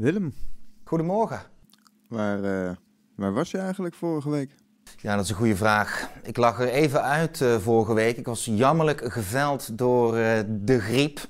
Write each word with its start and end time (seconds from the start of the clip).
Willem, 0.00 0.34
Goedemorgen. 0.84 1.40
waar, 2.08 2.44
eh, 2.44 2.70
waar 3.16 3.32
was 3.32 3.50
je 3.50 3.58
eigenlijk 3.58 3.94
vorige 3.94 4.30
week? 4.30 4.50
Ja, 4.96 5.14
dat 5.14 5.24
is 5.24 5.30
een 5.30 5.36
goede 5.36 5.56
vraag. 5.56 6.10
Ik 6.22 6.36
lag 6.36 6.60
er 6.60 6.68
even 6.68 7.02
uit 7.02 7.40
eh, 7.40 7.56
vorige 7.56 7.94
week. 7.94 8.16
Ik 8.16 8.26
was 8.26 8.44
jammerlijk 8.44 9.12
geveld 9.12 9.78
door 9.78 10.16
eh, 10.16 10.40
de 10.48 10.80
griep. 10.80 11.20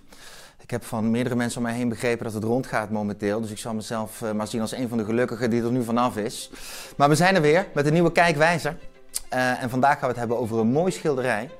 Ik 0.60 0.70
heb 0.70 0.84
van 0.84 1.10
meerdere 1.10 1.34
mensen 1.36 1.58
om 1.58 1.66
mij 1.66 1.74
heen 1.74 1.88
begrepen 1.88 2.24
dat 2.24 2.34
het 2.34 2.44
rondgaat 2.44 2.90
momenteel. 2.90 3.40
Dus 3.40 3.50
ik 3.50 3.58
zal 3.58 3.74
mezelf 3.74 4.22
eh, 4.22 4.32
maar 4.32 4.46
zien 4.46 4.60
als 4.60 4.72
een 4.72 4.88
van 4.88 4.98
de 4.98 5.04
gelukkigen 5.04 5.50
die 5.50 5.62
er 5.62 5.72
nu 5.72 5.84
vanaf 5.84 6.16
is. 6.16 6.50
Maar 6.96 7.08
we 7.08 7.14
zijn 7.14 7.34
er 7.34 7.42
weer 7.42 7.66
met 7.74 7.86
een 7.86 7.92
nieuwe 7.92 8.12
kijkwijzer. 8.12 8.76
Eh, 9.28 9.62
en 9.62 9.70
vandaag 9.70 9.92
gaan 9.92 10.00
we 10.00 10.06
het 10.06 10.16
hebben 10.16 10.38
over 10.38 10.58
een 10.58 10.72
mooi 10.72 10.92
schilderij. 10.92 11.50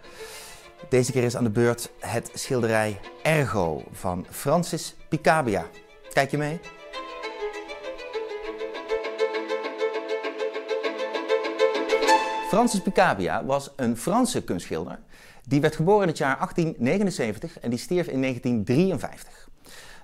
Deze 0.88 1.12
keer 1.12 1.24
is 1.24 1.36
aan 1.36 1.45
de 1.45 1.50
beurt 1.50 1.90
het 1.98 2.30
schilderij 2.34 3.00
Ergo 3.22 3.82
van 3.92 4.27
Francis 4.30 4.96
Picabia. 5.08 5.66
Kijk 6.12 6.30
je 6.30 6.38
mee? 6.38 6.61
Francis 12.50 12.80
Picabia 12.80 13.45
was 13.45 13.70
een 13.77 13.96
Franse 13.96 14.42
kunstschilder. 14.42 14.98
Die 15.45 15.60
werd 15.60 15.77
geboren 15.77 16.02
in 16.02 16.08
het 16.08 16.18
jaar 16.18 16.36
1879 16.36 17.58
en 17.58 17.70
die 17.70 17.78
stierf 17.78 18.06
in 18.06 18.20
1953. 18.20 19.48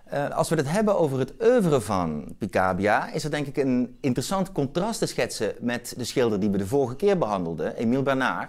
Eh, 0.04 0.30
als 0.30 0.48
we 0.48 0.56
het 0.56 0.70
hebben 0.70 0.98
over 0.98 1.18
het 1.18 1.32
oeuvre 1.42 1.80
van 1.80 2.34
Picabia, 2.38 3.12
is 3.12 3.24
er 3.24 3.30
denk 3.30 3.46
ik 3.46 3.56
een 3.56 3.96
interessant 4.00 4.52
contrast 4.52 4.98
te 4.98 5.06
schetsen 5.06 5.54
met 5.60 5.94
de 5.96 6.04
schilder 6.04 6.40
die 6.40 6.50
we 6.50 6.58
de 6.58 6.66
vorige 6.66 6.96
keer 6.96 7.18
behandelden, 7.18 7.76
Émile 7.76 8.02
Bernard. 8.02 8.48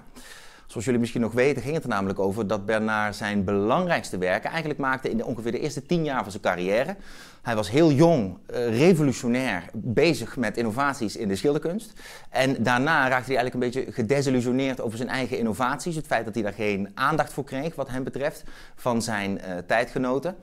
Zoals 0.67 0.85
jullie 0.85 0.99
misschien 0.99 1.21
nog 1.21 1.34
weten, 1.34 1.62
ging 1.62 1.73
het 1.73 1.84
er 1.84 1.89
namelijk 1.89 2.20
over 2.20 2.48
dat 2.48 2.66
Bernard 2.66 3.16
zijn 3.16 3.44
belangrijkste 3.44 4.17
werken 4.17 4.49
eigenlijk 4.49 4.80
maakte 4.80 5.09
in 5.09 5.17
de, 5.17 5.25
ongeveer 5.25 5.52
de 5.52 5.59
eerste 5.59 5.85
tien 5.85 6.03
jaar 6.03 6.21
van 6.21 6.31
zijn 6.31 6.44
carrière. 6.44 6.95
Hij 7.41 7.55
was 7.55 7.70
heel 7.70 7.91
jong, 7.91 8.38
eh, 8.45 8.77
revolutionair, 8.77 9.63
bezig 9.73 10.38
met 10.38 10.58
innovaties 10.58 11.16
in 11.16 11.27
de 11.27 11.35
schilderkunst. 11.35 11.94
En 12.30 12.64
daarna 12.64 13.08
raakte 13.08 13.31
hij 13.31 13.38
eigenlijk 13.41 13.53
een 13.53 13.59
beetje 13.59 13.91
gedesillusioneerd 13.91 14.81
over 14.81 14.97
zijn 14.97 15.09
eigen 15.09 15.38
innovaties. 15.38 15.95
Het 15.95 16.06
feit 16.06 16.25
dat 16.25 16.33
hij 16.33 16.44
daar 16.44 16.53
geen 16.53 16.91
aandacht 16.94 17.34
voor 17.34 17.44
kreeg, 17.44 17.75
wat 17.75 17.89
hem 17.89 18.03
betreft, 18.03 18.44
van 18.75 19.02
zijn 19.02 19.41
eh, 19.41 19.58
tijdgenoten. 19.67 20.36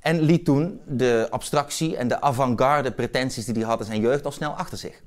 En 0.00 0.20
liet 0.20 0.44
toen 0.44 0.80
de 0.86 1.26
abstractie 1.30 1.96
en 1.96 2.08
de 2.08 2.20
avant-garde 2.20 2.92
pretenties 2.92 3.44
die 3.44 3.54
hij 3.54 3.64
had 3.64 3.80
in 3.80 3.86
zijn 3.86 4.00
jeugd 4.00 4.24
al 4.24 4.32
snel 4.32 4.52
achter 4.52 4.78
zich. 4.78 5.02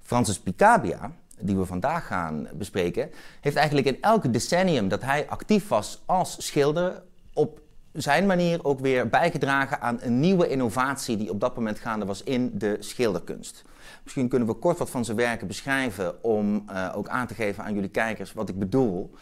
Francis 0.00 0.38
Picabia, 0.38 1.10
die 1.42 1.56
we 1.56 1.66
vandaag 1.66 2.06
gaan 2.06 2.48
bespreken, 2.54 3.10
heeft 3.40 3.56
eigenlijk 3.56 3.86
in 3.86 4.00
elk 4.00 4.32
decennium 4.32 4.88
dat 4.88 5.02
hij 5.02 5.28
actief 5.28 5.68
was 5.68 6.02
als 6.06 6.46
schilder 6.46 7.02
op 7.32 7.60
zijn 7.92 8.26
manier 8.26 8.64
ook 8.64 8.80
weer 8.80 9.08
bijgedragen 9.08 9.80
aan 9.80 9.98
een 10.00 10.20
nieuwe 10.20 10.48
innovatie 10.48 11.16
die 11.16 11.30
op 11.30 11.40
dat 11.40 11.56
moment 11.56 11.78
gaande 11.78 12.04
was 12.04 12.22
in 12.22 12.50
de 12.58 12.76
schilderkunst. 12.80 13.64
Misschien 14.02 14.28
kunnen 14.28 14.48
we 14.48 14.54
kort 14.54 14.78
wat 14.78 14.90
van 14.90 15.04
zijn 15.04 15.16
werken 15.16 15.46
beschrijven 15.46 16.24
om 16.24 16.64
uh, 16.70 16.92
ook 16.94 17.08
aan 17.08 17.26
te 17.26 17.34
geven 17.34 17.64
aan 17.64 17.74
jullie 17.74 17.88
kijkers 17.88 18.32
wat 18.32 18.48
ik 18.48 18.58
bedoel. 18.58 19.14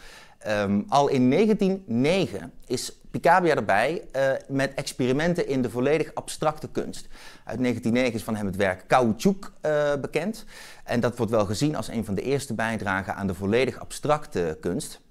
Um, 0.47 0.85
al 0.87 1.07
in 1.07 1.29
1909 1.29 2.51
is 2.67 2.99
Picabia 3.11 3.55
erbij 3.55 4.01
uh, 4.15 4.31
met 4.47 4.73
experimenten 4.73 5.47
in 5.47 5.61
de 5.61 5.69
volledig 5.69 6.13
abstracte 6.13 6.69
kunst. 6.71 7.07
Uit 7.45 7.59
1909 7.59 8.13
is 8.13 8.23
van 8.23 8.35
hem 8.35 8.45
het 8.45 8.55
werk 8.55 8.87
Caoutchouc 8.87 9.53
uh, 9.65 9.93
bekend. 10.01 10.45
En 10.83 10.99
dat 10.99 11.17
wordt 11.17 11.31
wel 11.31 11.45
gezien 11.45 11.75
als 11.75 11.87
een 11.87 12.05
van 12.05 12.15
de 12.15 12.21
eerste 12.21 12.53
bijdragen 12.53 13.15
aan 13.15 13.27
de 13.27 13.33
volledig 13.33 13.79
abstracte 13.79 14.57
kunst. 14.61 15.01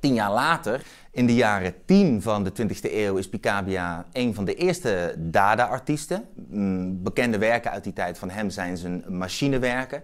Tien 0.00 0.14
jaar 0.14 0.32
later, 0.32 0.82
in 1.10 1.26
de 1.26 1.34
jaren 1.34 1.74
10 1.84 2.22
van 2.22 2.44
de 2.44 2.52
20e 2.52 2.92
eeuw, 2.92 3.16
is 3.16 3.28
Picabia 3.28 4.06
een 4.12 4.34
van 4.34 4.44
de 4.44 4.54
eerste 4.54 5.14
Dada-artiesten. 5.18 6.24
Mm, 6.48 7.02
bekende 7.02 7.38
werken 7.38 7.70
uit 7.70 7.84
die 7.84 7.92
tijd 7.92 8.18
van 8.18 8.30
hem 8.30 8.50
zijn 8.50 8.76
zijn 8.76 9.04
machinewerken. 9.08 10.02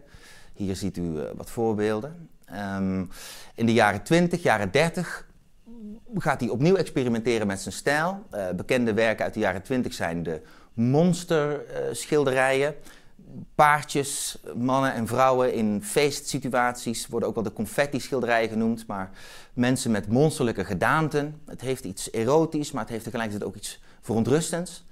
Hier 0.55 0.77
ziet 0.77 0.97
u 0.97 1.03
uh, 1.03 1.23
wat 1.35 1.51
voorbeelden. 1.51 2.29
Um, 2.77 3.11
in 3.55 3.67
de 3.67 3.73
jaren 3.73 4.03
20, 4.03 4.43
jaren 4.43 4.71
30 4.71 5.27
gaat 6.15 6.41
hij 6.41 6.49
opnieuw 6.49 6.77
experimenteren 6.77 7.47
met 7.47 7.61
zijn 7.61 7.75
stijl. 7.75 8.27
Uh, 8.35 8.51
bekende 8.51 8.95
werken 8.95 9.25
uit 9.25 9.35
de 9.35 9.41
jaren 9.41 9.63
20 9.63 9.95
zijn 9.95 10.23
de 10.23 10.43
monsterschilderijen. 10.73 12.75
Uh, 12.75 12.81
paardjes, 13.55 14.39
mannen 14.57 14.93
en 14.93 15.07
vrouwen 15.07 15.53
in 15.53 15.83
feestsituaties 15.83 17.07
worden 17.07 17.29
ook 17.29 17.35
wel 17.35 17.45
de 17.45 17.53
confetti-schilderijen 17.53 18.49
genoemd. 18.49 18.87
Maar 18.87 19.11
mensen 19.53 19.91
met 19.91 20.09
monsterlijke 20.09 20.65
gedaanten. 20.65 21.41
Het 21.47 21.61
heeft 21.61 21.85
iets 21.85 22.13
erotisch, 22.13 22.73
maar 22.73 22.83
het 22.83 22.91
heeft 22.91 23.05
tegelijkertijd 23.05 23.49
ook 23.49 23.57
iets 23.57 23.81
verontrustends. 24.01 24.85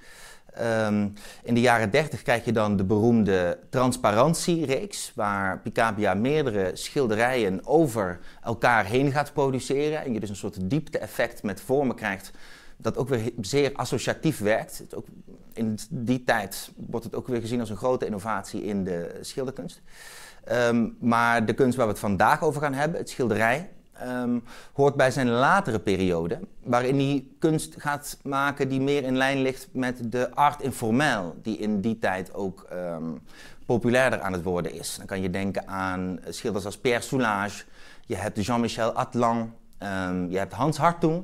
Um, 0.61 1.13
in 1.43 1.55
de 1.55 1.61
jaren 1.61 1.91
30 1.91 2.23
krijg 2.23 2.45
je 2.45 2.53
dan 2.53 2.77
de 2.77 2.85
beroemde 2.85 3.59
transparantiereeks, 3.71 5.13
waar 5.15 5.61
Picabia 5.61 6.15
meerdere 6.15 6.71
schilderijen 6.77 7.67
over 7.67 8.21
elkaar 8.43 8.85
heen 8.85 9.13
gaat 9.13 9.33
produceren. 9.33 10.05
En 10.05 10.13
je 10.13 10.21
dus 10.21 10.29
een 10.29 10.37
soort 10.37 10.71
diepte-effect 10.71 11.43
met 11.43 11.61
vormen 11.61 11.97
krijgt, 11.97 12.31
dat 12.77 12.97
ook 12.97 13.09
weer 13.09 13.33
zeer 13.41 13.73
associatief 13.73 14.39
werkt. 14.39 14.79
Het 14.79 14.95
ook, 14.95 15.07
in 15.53 15.79
die 15.91 16.25
tijd 16.25 16.71
wordt 16.77 17.05
het 17.05 17.15
ook 17.15 17.27
weer 17.27 17.41
gezien 17.41 17.61
als 17.61 17.71
een 17.71 17.77
grote 17.77 18.07
innovatie 18.07 18.65
in 18.65 18.85
de 18.85 19.19
schilderkunst. 19.21 19.83
Um, 20.53 20.97
maar 21.01 21.47
de 21.47 21.55
kunst 21.55 21.77
waar 21.77 21.87
we 21.87 21.93
het 21.93 22.01
vandaag 22.01 22.43
over 22.43 22.61
gaan 22.61 22.75
hebben, 22.75 22.99
het 22.99 23.11
schilderij, 23.11 23.69
Um, 24.07 24.43
hoort 24.73 24.95
bij 24.95 25.11
zijn 25.11 25.29
latere 25.29 25.79
periode, 25.79 26.39
waarin 26.63 26.99
hij 26.99 27.25
kunst 27.39 27.75
gaat 27.79 28.19
maken 28.23 28.69
die 28.69 28.81
meer 28.81 29.03
in 29.05 29.17
lijn 29.17 29.43
ligt 29.43 29.69
met 29.73 30.13
de 30.13 30.35
art 30.35 30.63
informel, 30.63 31.37
die 31.43 31.59
in 31.59 31.81
die 31.81 31.99
tijd 31.99 32.35
ook 32.35 32.67
um, 32.73 33.21
populairder 33.67 34.21
aan 34.21 34.33
het 34.33 34.43
worden 34.43 34.73
is. 34.73 34.97
Dan 34.97 35.07
kan 35.07 35.21
je 35.21 35.31
denken 35.31 35.69
aan 35.69 36.21
schilders 36.29 36.65
als 36.65 36.79
Pierre 36.79 37.03
Soulages, 37.03 37.67
je 38.07 38.17
hebt 38.17 38.45
Jean-Michel 38.45 38.93
Atlan, 38.93 39.53
je 40.29 40.39
hebt 40.39 40.53
Hans 40.53 40.77
Hartung. 40.77 41.23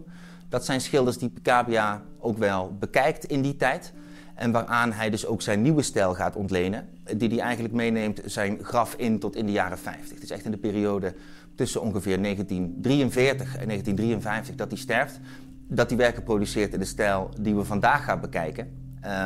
Dat 0.50 0.64
zijn 0.64 0.80
schilders 0.80 1.18
die 1.18 1.28
Picabia 1.28 2.02
ook 2.18 2.38
wel 2.38 2.76
bekijkt 2.78 3.24
in 3.24 3.42
die 3.42 3.56
tijd. 3.56 3.92
En 4.34 4.52
waaraan 4.52 4.92
hij 4.92 5.10
dus 5.10 5.26
ook 5.26 5.42
zijn 5.42 5.62
nieuwe 5.62 5.82
stijl 5.82 6.14
gaat 6.14 6.36
ontlenen, 6.36 6.88
die 7.16 7.28
hij 7.28 7.38
eigenlijk 7.38 7.74
meeneemt 7.74 8.20
zijn 8.24 8.58
graf 8.62 8.94
in 8.94 9.18
tot 9.18 9.36
in 9.36 9.46
de 9.46 9.52
jaren 9.52 9.78
50. 9.78 10.14
Het 10.14 10.22
is 10.22 10.30
echt 10.30 10.44
in 10.44 10.50
de 10.50 10.56
periode 10.56 11.14
tussen 11.54 11.80
ongeveer 11.80 12.22
1943 12.22 13.56
en 13.56 13.66
1953 13.66 14.54
dat 14.54 14.70
hij 14.70 14.80
sterft. 14.80 15.20
Dat 15.68 15.88
hij 15.88 15.98
werken 15.98 16.22
produceert 16.22 16.72
in 16.72 16.78
de 16.78 16.84
stijl 16.84 17.30
die 17.40 17.54
we 17.54 17.64
vandaag 17.64 18.04
gaan 18.04 18.20
bekijken. 18.20 18.70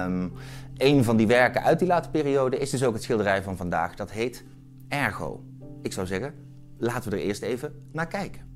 Um, 0.06 0.32
een 0.76 1.04
van 1.04 1.16
die 1.16 1.26
werken 1.26 1.62
uit 1.62 1.78
die 1.78 1.88
late 1.88 2.10
periode 2.10 2.58
is 2.58 2.70
dus 2.70 2.84
ook 2.84 2.94
het 2.94 3.02
schilderij 3.02 3.42
van 3.42 3.56
vandaag. 3.56 3.94
Dat 3.94 4.10
heet 4.10 4.44
Ergo. 4.88 5.44
Ik 5.82 5.92
zou 5.92 6.06
zeggen, 6.06 6.34
laten 6.78 7.10
we 7.10 7.16
er 7.16 7.22
eerst 7.22 7.42
even 7.42 7.72
naar 7.92 8.06
kijken. 8.06 8.53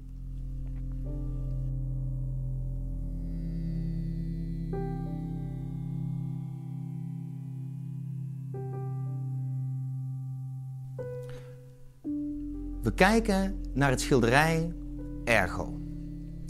Kijken 12.99 13.61
naar 13.73 13.91
het 13.91 14.01
schilderij 14.01 14.73
Ergo, 15.25 15.81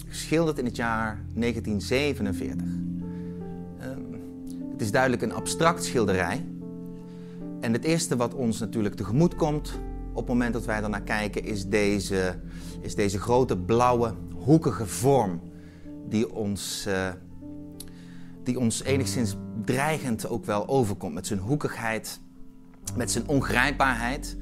geschilderd 0.06 0.58
in 0.58 0.64
het 0.64 0.76
jaar 0.76 1.24
1947. 1.34 2.66
Um, 2.66 4.20
het 4.72 4.80
is 4.80 4.90
duidelijk 4.90 5.22
een 5.22 5.32
abstract 5.32 5.84
schilderij. 5.84 6.46
En 7.60 7.72
het 7.72 7.84
eerste 7.84 8.16
wat 8.16 8.34
ons 8.34 8.58
natuurlijk 8.58 8.94
tegemoet 8.94 9.34
komt 9.34 9.80
op 10.10 10.16
het 10.16 10.26
moment 10.26 10.52
dat 10.52 10.64
wij 10.64 10.82
ernaar 10.82 11.02
kijken, 11.02 11.44
is 11.44 11.66
deze, 11.66 12.38
is 12.80 12.94
deze 12.94 13.18
grote 13.18 13.56
blauwe 13.56 14.14
hoekige 14.34 14.86
vorm 14.86 15.40
die 16.08 16.32
ons, 16.34 16.84
uh, 16.88 17.08
die 18.42 18.58
ons 18.58 18.82
enigszins 18.82 19.36
dreigend 19.64 20.28
ook 20.28 20.44
wel 20.44 20.68
overkomt 20.68 21.14
met 21.14 21.26
zijn 21.26 21.38
hoekigheid, 21.38 22.20
met 22.96 23.10
zijn 23.10 23.28
ongrijpbaarheid. 23.28 24.36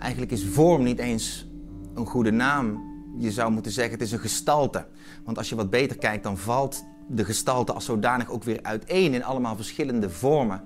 Eigenlijk 0.00 0.32
is 0.32 0.44
vorm 0.44 0.82
niet 0.82 0.98
eens 0.98 1.46
een 1.94 2.06
goede 2.06 2.30
naam. 2.30 2.88
Je 3.18 3.32
zou 3.32 3.52
moeten 3.52 3.72
zeggen 3.72 3.92
het 3.92 4.02
is 4.02 4.12
een 4.12 4.18
gestalte. 4.18 4.86
Want 5.24 5.38
als 5.38 5.48
je 5.48 5.54
wat 5.54 5.70
beter 5.70 5.98
kijkt, 5.98 6.22
dan 6.22 6.38
valt 6.38 6.84
de 7.08 7.24
gestalte 7.24 7.72
als 7.72 7.84
zodanig 7.84 8.30
ook 8.30 8.44
weer 8.44 8.58
uiteen 8.62 9.14
in 9.14 9.24
allemaal 9.24 9.56
verschillende 9.56 10.10
vormen. 10.10 10.62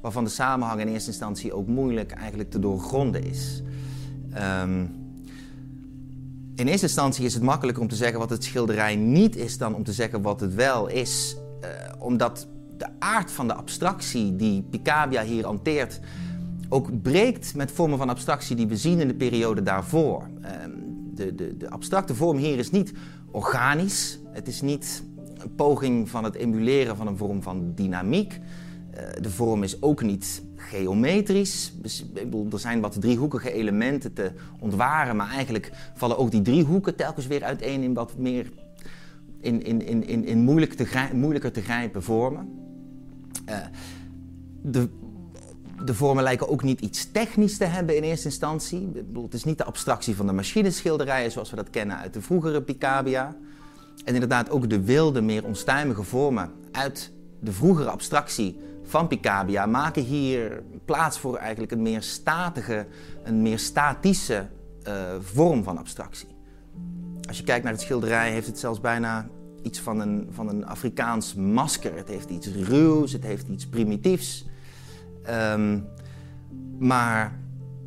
Waarvan 0.00 0.24
de 0.24 0.30
samenhang 0.30 0.80
in 0.80 0.88
eerste 0.88 1.10
instantie 1.10 1.52
ook 1.52 1.66
moeilijk 1.66 2.12
eigenlijk 2.12 2.50
te 2.50 2.58
doorgronden 2.58 3.24
is. 3.24 3.62
Um, 4.62 5.04
in 6.54 6.66
eerste 6.66 6.86
instantie 6.86 7.24
is 7.24 7.34
het 7.34 7.42
makkelijker 7.42 7.82
om 7.82 7.88
te 7.88 7.96
zeggen 7.96 8.18
wat 8.18 8.30
het 8.30 8.44
schilderij 8.44 8.96
niet 8.96 9.36
is 9.36 9.58
dan 9.58 9.74
om 9.74 9.84
te 9.84 9.92
zeggen 9.92 10.22
wat 10.22 10.40
het 10.40 10.54
wel 10.54 10.86
is. 10.86 11.36
Uh, 11.60 11.68
omdat 11.98 12.48
de 12.76 12.86
aard 12.98 13.30
van 13.30 13.46
de 13.46 13.54
abstractie 13.54 14.36
die 14.36 14.62
Picabia 14.62 15.22
hier 15.22 15.44
hanteert 15.44 16.00
ook 16.68 17.02
breekt 17.02 17.54
met 17.54 17.72
vormen 17.72 17.98
van 17.98 18.08
abstractie 18.08 18.56
die 18.56 18.66
we 18.66 18.76
zien 18.76 19.00
in 19.00 19.08
de 19.08 19.14
periode 19.14 19.62
daarvoor. 19.62 20.28
De, 21.14 21.34
de, 21.34 21.56
de, 21.56 21.70
abstracte 21.70 22.14
vorm 22.14 22.36
hier 22.36 22.58
is 22.58 22.70
niet 22.70 22.92
organisch. 23.30 24.18
Het 24.32 24.48
is 24.48 24.60
niet 24.60 25.02
een 25.34 25.54
poging 25.54 26.08
van 26.08 26.24
het 26.24 26.34
emuleren 26.34 26.96
van 26.96 27.06
een 27.06 27.16
vorm 27.16 27.42
van 27.42 27.72
dynamiek. 27.74 28.40
de 29.20 29.30
vorm 29.30 29.62
is 29.62 29.82
ook 29.82 30.02
niet 30.02 30.42
geometrisch. 30.56 31.72
Er 32.52 32.58
zijn 32.58 32.80
wat 32.80 33.00
driehoekige 33.00 33.52
elementen 33.52 34.12
te 34.12 34.32
ontwaren, 34.60 35.16
maar 35.16 35.30
eigenlijk 35.30 35.72
vallen 35.94 36.18
ook 36.18 36.30
die 36.30 36.42
driehoeken 36.42 36.96
telkens 36.96 37.26
weer 37.26 37.44
uiteen 37.44 37.82
in 37.82 37.94
wat 37.94 38.16
meer 38.18 38.52
in, 39.40 39.62
in, 39.62 39.86
in, 39.86 40.06
in, 40.06 40.24
in 40.24 40.38
moeilijk 40.38 40.72
te 40.72 41.08
moeilijker 41.14 41.52
te 41.52 41.62
grijpen 41.62 42.02
vormen. 42.02 42.48
Uh, 43.48 43.56
de, 44.62 44.88
de 45.86 45.94
vormen 45.94 46.22
lijken 46.22 46.48
ook 46.48 46.62
niet 46.62 46.80
iets 46.80 47.10
technisch 47.12 47.56
te 47.56 47.64
hebben 47.64 47.96
in 47.96 48.02
eerste 48.02 48.26
instantie. 48.26 48.88
Het 49.22 49.34
is 49.34 49.44
niet 49.44 49.58
de 49.58 49.64
abstractie 49.64 50.16
van 50.16 50.26
de 50.26 50.32
machineschilderijen 50.32 51.32
zoals 51.32 51.50
we 51.50 51.56
dat 51.56 51.70
kennen 51.70 51.96
uit 51.96 52.14
de 52.14 52.20
vroegere 52.20 52.62
Picabia. 52.62 53.36
En 54.04 54.14
inderdaad 54.14 54.50
ook 54.50 54.70
de 54.70 54.84
wilde, 54.84 55.20
meer 55.20 55.44
onstuimige 55.44 56.02
vormen 56.02 56.52
uit 56.72 57.12
de 57.40 57.52
vroegere 57.52 57.90
abstractie 57.90 58.58
van 58.82 59.08
Picabia 59.08 59.66
maken 59.66 60.02
hier 60.02 60.62
plaats 60.84 61.18
voor 61.18 61.36
eigenlijk 61.36 61.72
een 61.72 61.82
meer 61.82 62.02
statige, 62.02 62.86
een 63.24 63.42
meer 63.42 63.58
statische 63.58 64.46
uh, 64.88 64.92
vorm 65.20 65.62
van 65.62 65.78
abstractie. 65.78 66.28
Als 67.28 67.38
je 67.38 67.44
kijkt 67.44 67.64
naar 67.64 67.72
het 67.72 67.82
schilderij, 67.82 68.30
heeft 68.30 68.46
het 68.46 68.58
zelfs 68.58 68.80
bijna 68.80 69.28
iets 69.62 69.80
van 69.80 70.00
een, 70.00 70.28
van 70.30 70.48
een 70.48 70.66
Afrikaans 70.66 71.34
masker. 71.34 71.96
Het 71.96 72.08
heeft 72.08 72.30
iets 72.30 72.46
ruws, 72.46 73.12
het 73.12 73.22
heeft 73.22 73.48
iets 73.48 73.66
primitiefs. 73.66 74.44
Um, 75.30 75.88
maar 76.78 77.38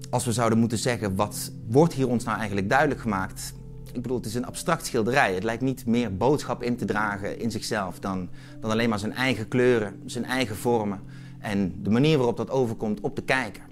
als 0.09 0.25
we 0.25 0.31
zouden 0.31 0.59
moeten 0.59 0.77
zeggen, 0.77 1.15
wat 1.15 1.51
wordt 1.67 1.93
hier 1.93 2.07
ons 2.07 2.23
nou 2.23 2.37
eigenlijk 2.37 2.69
duidelijk 2.69 3.01
gemaakt? 3.01 3.53
Ik 3.93 4.01
bedoel, 4.01 4.17
het 4.17 4.25
is 4.25 4.35
een 4.35 4.45
abstract 4.45 4.85
schilderij. 4.85 5.33
Het 5.33 5.43
lijkt 5.43 5.61
niet 5.61 5.85
meer 5.85 6.17
boodschap 6.17 6.63
in 6.63 6.77
te 6.77 6.85
dragen 6.85 7.39
in 7.39 7.51
zichzelf 7.51 7.99
dan, 7.99 8.29
dan 8.59 8.71
alleen 8.71 8.89
maar 8.89 8.99
zijn 8.99 9.13
eigen 9.13 9.47
kleuren, 9.47 10.01
zijn 10.05 10.25
eigen 10.25 10.55
vormen 10.55 10.99
en 11.39 11.83
de 11.83 11.89
manier 11.89 12.17
waarop 12.17 12.37
dat 12.37 12.49
overkomt 12.49 12.99
op 12.99 13.15
de 13.15 13.23
kijker. 13.23 13.63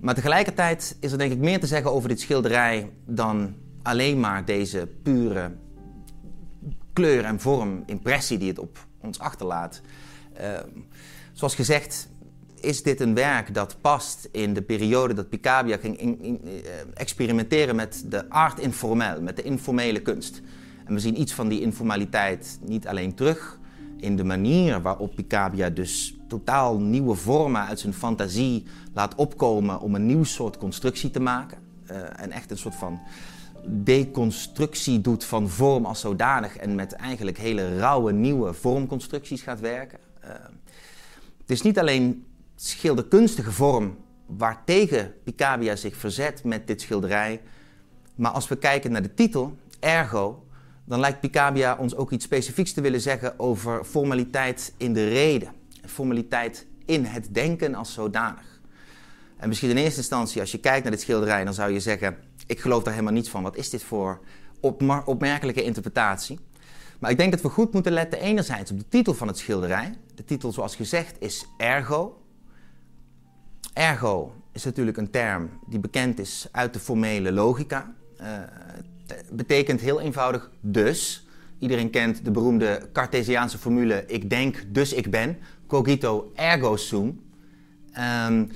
Maar 0.00 0.14
tegelijkertijd 0.14 0.96
is 1.00 1.12
er 1.12 1.18
denk 1.18 1.32
ik 1.32 1.38
meer 1.38 1.60
te 1.60 1.66
zeggen 1.66 1.92
over 1.92 2.08
dit 2.08 2.20
schilderij 2.20 2.90
dan 3.04 3.54
alleen 3.82 4.20
maar 4.20 4.44
deze 4.44 4.88
pure 5.02 5.52
kleur 6.92 7.24
en 7.24 7.40
vorm, 7.40 7.82
impressie 7.86 8.38
die 8.38 8.48
het 8.48 8.58
op 8.58 8.86
ons 9.00 9.18
achterlaat. 9.18 9.80
Uh, 10.40 10.58
zoals 11.36 11.54
gezegd 11.54 12.08
is 12.60 12.82
dit 12.82 13.00
een 13.00 13.14
werk 13.14 13.54
dat 13.54 13.76
past 13.80 14.28
in 14.32 14.54
de 14.54 14.62
periode 14.62 15.14
dat 15.14 15.28
Picabia 15.28 15.76
ging 15.76 15.98
in, 15.98 16.22
in, 16.22 16.40
uh, 16.44 16.52
experimenteren 16.94 17.76
met 17.76 18.04
de 18.06 18.28
art 18.30 18.60
informel, 18.60 19.22
met 19.22 19.36
de 19.36 19.42
informele 19.42 20.00
kunst. 20.00 20.42
En 20.84 20.94
we 20.94 21.00
zien 21.00 21.20
iets 21.20 21.32
van 21.32 21.48
die 21.48 21.60
informaliteit 21.60 22.58
niet 22.62 22.86
alleen 22.86 23.14
terug 23.14 23.58
in 23.96 24.16
de 24.16 24.24
manier 24.24 24.82
waarop 24.82 25.14
Picabia 25.14 25.70
dus 25.70 26.16
totaal 26.28 26.78
nieuwe 26.78 27.14
vormen 27.14 27.66
uit 27.66 27.80
zijn 27.80 27.94
fantasie 27.94 28.64
laat 28.94 29.14
opkomen 29.14 29.80
om 29.80 29.94
een 29.94 30.06
nieuw 30.06 30.24
soort 30.24 30.56
constructie 30.56 31.10
te 31.10 31.20
maken. 31.20 31.58
Uh, 31.90 32.20
en 32.20 32.30
echt 32.30 32.50
een 32.50 32.58
soort 32.58 32.74
van 32.74 33.00
deconstructie 33.64 35.00
doet 35.00 35.24
van 35.24 35.48
vorm 35.48 35.84
als 35.84 36.00
zodanig 36.00 36.56
en 36.56 36.74
met 36.74 36.92
eigenlijk 36.92 37.38
hele 37.38 37.78
rauwe 37.78 38.12
nieuwe 38.12 38.52
vormconstructies 38.52 39.42
gaat 39.42 39.60
werken. 39.60 39.98
Uh, 40.24 40.30
het 41.46 41.56
is 41.56 41.62
niet 41.62 41.78
alleen 41.78 42.24
schilderkunstige 42.56 43.52
vorm 43.52 43.96
waartegen 44.26 45.14
Picabia 45.24 45.76
zich 45.76 45.96
verzet 45.96 46.44
met 46.44 46.66
dit 46.66 46.80
schilderij, 46.80 47.40
maar 48.14 48.30
als 48.30 48.48
we 48.48 48.56
kijken 48.56 48.92
naar 48.92 49.02
de 49.02 49.14
titel, 49.14 49.56
ergo, 49.80 50.46
dan 50.84 51.00
lijkt 51.00 51.20
Picabia 51.20 51.76
ons 51.76 51.94
ook 51.94 52.10
iets 52.10 52.24
specifieks 52.24 52.72
te 52.72 52.80
willen 52.80 53.00
zeggen 53.00 53.38
over 53.38 53.84
formaliteit 53.84 54.72
in 54.76 54.92
de 54.92 55.08
reden, 55.08 55.52
formaliteit 55.84 56.66
in 56.84 57.04
het 57.04 57.34
denken 57.34 57.74
als 57.74 57.92
zodanig. 57.92 58.60
En 59.36 59.48
misschien 59.48 59.70
in 59.70 59.76
eerste 59.76 59.98
instantie, 59.98 60.40
als 60.40 60.50
je 60.52 60.58
kijkt 60.58 60.82
naar 60.82 60.92
dit 60.92 61.00
schilderij, 61.00 61.44
dan 61.44 61.54
zou 61.54 61.72
je 61.72 61.80
zeggen: 61.80 62.16
Ik 62.46 62.60
geloof 62.60 62.82
daar 62.82 62.92
helemaal 62.92 63.14
niets 63.14 63.28
van. 63.28 63.42
Wat 63.42 63.56
is 63.56 63.70
dit 63.70 63.82
voor 63.82 64.20
opmerkelijke 65.04 65.62
interpretatie? 65.62 66.38
Maar 66.98 67.10
ik 67.10 67.16
denk 67.18 67.32
dat 67.32 67.40
we 67.40 67.48
goed 67.48 67.72
moeten 67.72 67.92
letten 67.92 68.20
enerzijds 68.20 68.70
op 68.70 68.78
de 68.78 68.88
titel 68.88 69.14
van 69.14 69.26
het 69.26 69.38
schilderij. 69.38 69.94
De 70.16 70.24
titel, 70.24 70.52
zoals 70.52 70.76
gezegd, 70.76 71.16
is 71.20 71.46
ergo. 71.56 72.22
Ergo 73.72 74.34
is 74.52 74.64
natuurlijk 74.64 74.96
een 74.96 75.10
term 75.10 75.50
die 75.66 75.78
bekend 75.78 76.18
is 76.18 76.48
uit 76.52 76.72
de 76.72 76.78
formele 76.78 77.32
logica. 77.32 77.94
Uh, 78.20 78.26
betekent 79.32 79.80
heel 79.80 80.00
eenvoudig 80.00 80.50
dus. 80.60 81.26
Iedereen 81.58 81.90
kent 81.90 82.24
de 82.24 82.30
beroemde 82.30 82.88
Cartesiaanse 82.92 83.58
formule: 83.58 84.04
ik 84.06 84.30
denk, 84.30 84.64
dus 84.68 84.92
ik 84.92 85.10
ben. 85.10 85.38
Cogito 85.66 86.32
ergo 86.34 86.76
sum. 86.76 87.24
Um, 88.28 88.50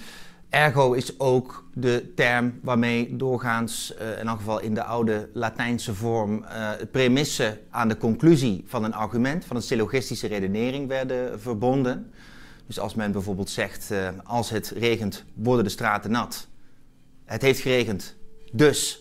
Ergo 0.51 0.93
is 0.93 1.19
ook 1.19 1.65
de 1.75 2.13
term 2.15 2.59
waarmee 2.63 3.17
doorgaans, 3.17 3.95
uh, 4.01 4.19
in 4.19 4.29
elk 4.29 4.39
geval 4.39 4.61
in 4.61 4.75
de 4.75 4.83
oude 4.83 5.29
Latijnse 5.33 5.95
vorm, 5.95 6.45
uh, 6.45 6.71
premissen 6.91 7.59
aan 7.71 7.89
de 7.89 7.97
conclusie 7.97 8.65
van 8.67 8.85
een 8.85 8.95
argument, 8.95 9.45
van 9.45 9.57
een 9.57 9.63
syllogistische 9.63 10.27
redenering 10.27 10.89
werden 10.89 11.41
verbonden. 11.41 12.13
Dus 12.67 12.79
als 12.79 12.95
men 12.95 13.13
bijvoorbeeld 13.13 13.51
zegt, 13.51 13.91
uh, 13.93 14.09
als 14.25 14.51
het 14.51 14.73
regent, 14.77 15.25
worden 15.35 15.65
de 15.65 15.71
straten 15.71 16.11
nat. 16.11 16.49
Het 17.25 17.43
heeft 17.43 17.61
geregend, 17.61 18.17
dus 18.53 19.01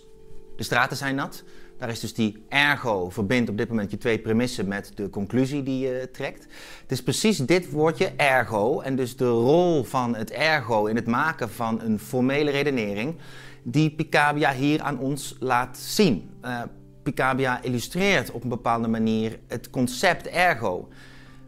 de 0.58 0.64
straten 0.64 0.98
zijn 0.98 1.16
nat. 1.16 1.44
Daar 1.80 1.90
is 1.90 2.00
dus 2.00 2.14
die 2.14 2.44
ergo 2.50 3.10
verbindt 3.10 3.50
op 3.50 3.58
dit 3.58 3.70
moment 3.70 3.92
je 3.92 3.98
twee 3.98 4.20
premissen 4.20 4.68
met 4.68 4.92
de 4.96 5.10
conclusie 5.10 5.64
die 5.64 5.80
je 5.80 6.10
trekt. 6.12 6.48
Het 6.82 6.92
is 6.92 7.04
precies 7.04 7.38
dit 7.38 7.72
woordje 7.72 8.12
ergo 8.16 8.82
en 8.82 8.96
dus 8.96 9.16
de 9.16 9.28
rol 9.28 9.84
van 9.84 10.16
het 10.16 10.32
ergo 10.32 10.86
in 10.86 10.96
het 10.96 11.08
maken 11.08 11.50
van 11.50 11.82
een 11.82 12.00
formele 12.00 12.52
redenering 12.52 13.16
die 13.64 13.92
Picabia 13.92 14.54
hier 14.54 14.82
aan 14.82 15.00
ons 15.00 15.36
laat 15.40 15.78
zien. 15.78 16.30
Uh, 16.46 16.62
Picabia 17.04 17.62
illustreert 17.64 18.32
op 18.32 18.44
een 18.44 18.50
bepaalde 18.50 18.88
manier 18.88 19.40
het 19.48 19.70
concept 19.70 20.28
ergo. 20.28 20.88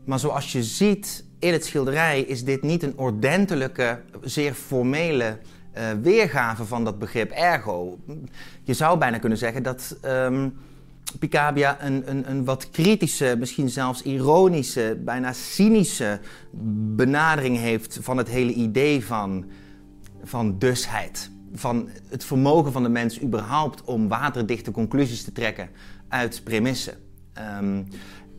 Maar 0.06 0.20
zoals 0.20 0.52
je 0.52 0.64
ziet 0.64 1.26
in 1.40 1.54
het 1.54 1.66
schilderij 1.66 2.22
is 2.22 2.44
dit 2.44 2.62
niet 2.62 2.84
een 2.84 2.98
ordentelijke, 2.98 4.02
zeer 4.22 4.54
formele 4.54 5.38
uh, 5.78 5.84
weergave 6.02 6.66
van 6.66 6.84
dat 6.84 7.00
begrip 7.00 7.32
ergo. 7.32 8.00
Je 8.64 8.74
zou 8.74 8.98
bijna 8.98 9.18
kunnen 9.18 9.38
zeggen 9.38 9.64
dat 9.64 9.98
um, 10.06 10.54
Picabia 11.20 11.84
een, 11.84 12.10
een, 12.10 12.30
een 12.30 12.46
wat 12.46 12.70
kritische, 12.70 13.36
misschien 13.40 13.70
zelfs 13.70 14.02
ironische, 14.02 15.00
bijna 15.06 15.34
cynische 15.34 16.20
benadering 16.96 17.58
heeft 17.58 18.00
van 18.02 18.18
het 18.18 18.28
hele 18.28 18.54
idee 18.54 19.06
van, 19.06 19.46
van 20.24 20.58
dusheid. 20.60 21.30
Van 21.54 21.90
het 22.10 22.24
vermogen 22.24 22.72
van 22.72 22.84
de 22.84 22.90
mens 22.90 23.22
überhaupt 23.22 23.84
om 23.84 24.08
waterdichte 24.08 24.72
conclusies 24.72 25.24
te 25.24 25.32
trekken 25.32 25.70
uit 26.08 26.42
premissen. 26.44 26.94
Um, 27.60 27.88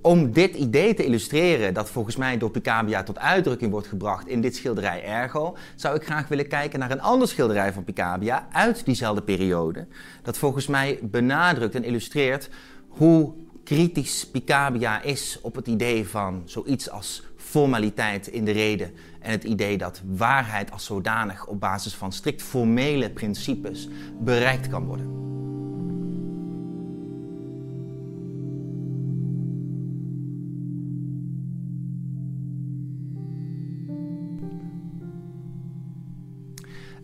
om 0.03 0.33
dit 0.33 0.55
idee 0.55 0.95
te 0.95 1.05
illustreren, 1.05 1.75
dat 1.75 1.91
volgens 1.91 2.17
mij 2.17 2.39
door 2.39 2.51
Picabia 2.51 3.03
tot 3.03 3.19
uitdrukking 3.19 3.71
wordt 3.71 3.87
gebracht 3.87 4.29
in 4.29 4.41
dit 4.41 4.57
schilderij 4.57 5.05
Ergo, 5.05 5.57
zou 5.75 5.97
ik 5.97 6.05
graag 6.05 6.29
willen 6.29 6.49
kijken 6.49 6.79
naar 6.79 6.91
een 6.91 7.01
ander 7.01 7.29
schilderij 7.29 7.73
van 7.73 7.85
Picabia 7.85 8.47
uit 8.53 8.85
diezelfde 8.85 9.23
periode. 9.23 9.87
Dat 10.23 10.39
volgens 10.39 10.67
mij 10.67 10.99
benadrukt 11.03 11.75
en 11.75 11.85
illustreert 11.85 12.49
hoe 12.89 13.33
kritisch 13.65 14.27
Picabia 14.27 15.03
is 15.03 15.39
op 15.43 15.55
het 15.55 15.67
idee 15.67 16.09
van 16.09 16.43
zoiets 16.45 16.91
als 16.91 17.23
formaliteit 17.37 18.27
in 18.27 18.45
de 18.45 18.51
reden 18.51 18.93
en 19.21 19.31
het 19.31 19.45
idee 19.45 19.79
dat 19.79 20.03
waarheid 20.07 20.73
als 20.73 20.85
zodanig 20.85 21.47
op 21.47 21.61
basis 21.61 21.95
van 21.95 22.13
strikt 22.13 22.43
formele 22.43 23.11
principes 23.11 23.89
bereikt 24.21 24.69
kan 24.69 24.85
worden. 24.85 25.23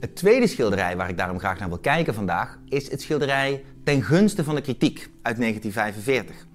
Het 0.00 0.17
tweede 0.17 0.47
schilderij 0.47 0.97
waar 0.97 1.09
ik 1.09 1.17
daarom 1.17 1.38
graag 1.38 1.59
naar 1.59 1.69
wil 1.69 1.78
kijken 1.78 2.14
vandaag 2.14 2.59
is 2.69 2.90
het 2.90 3.02
schilderij 3.02 3.64
Ten 3.85 4.02
gunste 4.02 4.45
van 4.45 4.55
de 4.55 4.61
kritiek 4.61 4.99
uit 5.23 5.37
1945. 5.37 6.47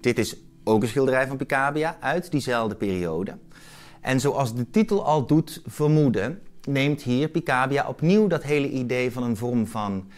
Dit 0.00 0.18
is 0.18 0.36
ook 0.64 0.82
een 0.82 0.88
schilderij 0.88 1.26
van 1.26 1.36
Picabia 1.36 1.96
uit 2.00 2.30
diezelfde 2.30 2.74
periode. 2.74 3.38
En 4.00 4.20
zoals 4.20 4.54
de 4.54 4.70
titel 4.70 5.04
al 5.04 5.26
doet 5.26 5.62
vermoeden, 5.66 6.42
neemt 6.68 7.02
hier 7.02 7.28
Picabia 7.28 7.88
opnieuw 7.88 8.26
dat 8.26 8.42
hele 8.42 8.70
idee 8.70 9.12
van 9.12 9.22
een 9.22 9.36
vorm 9.36 9.66
van 9.66 10.10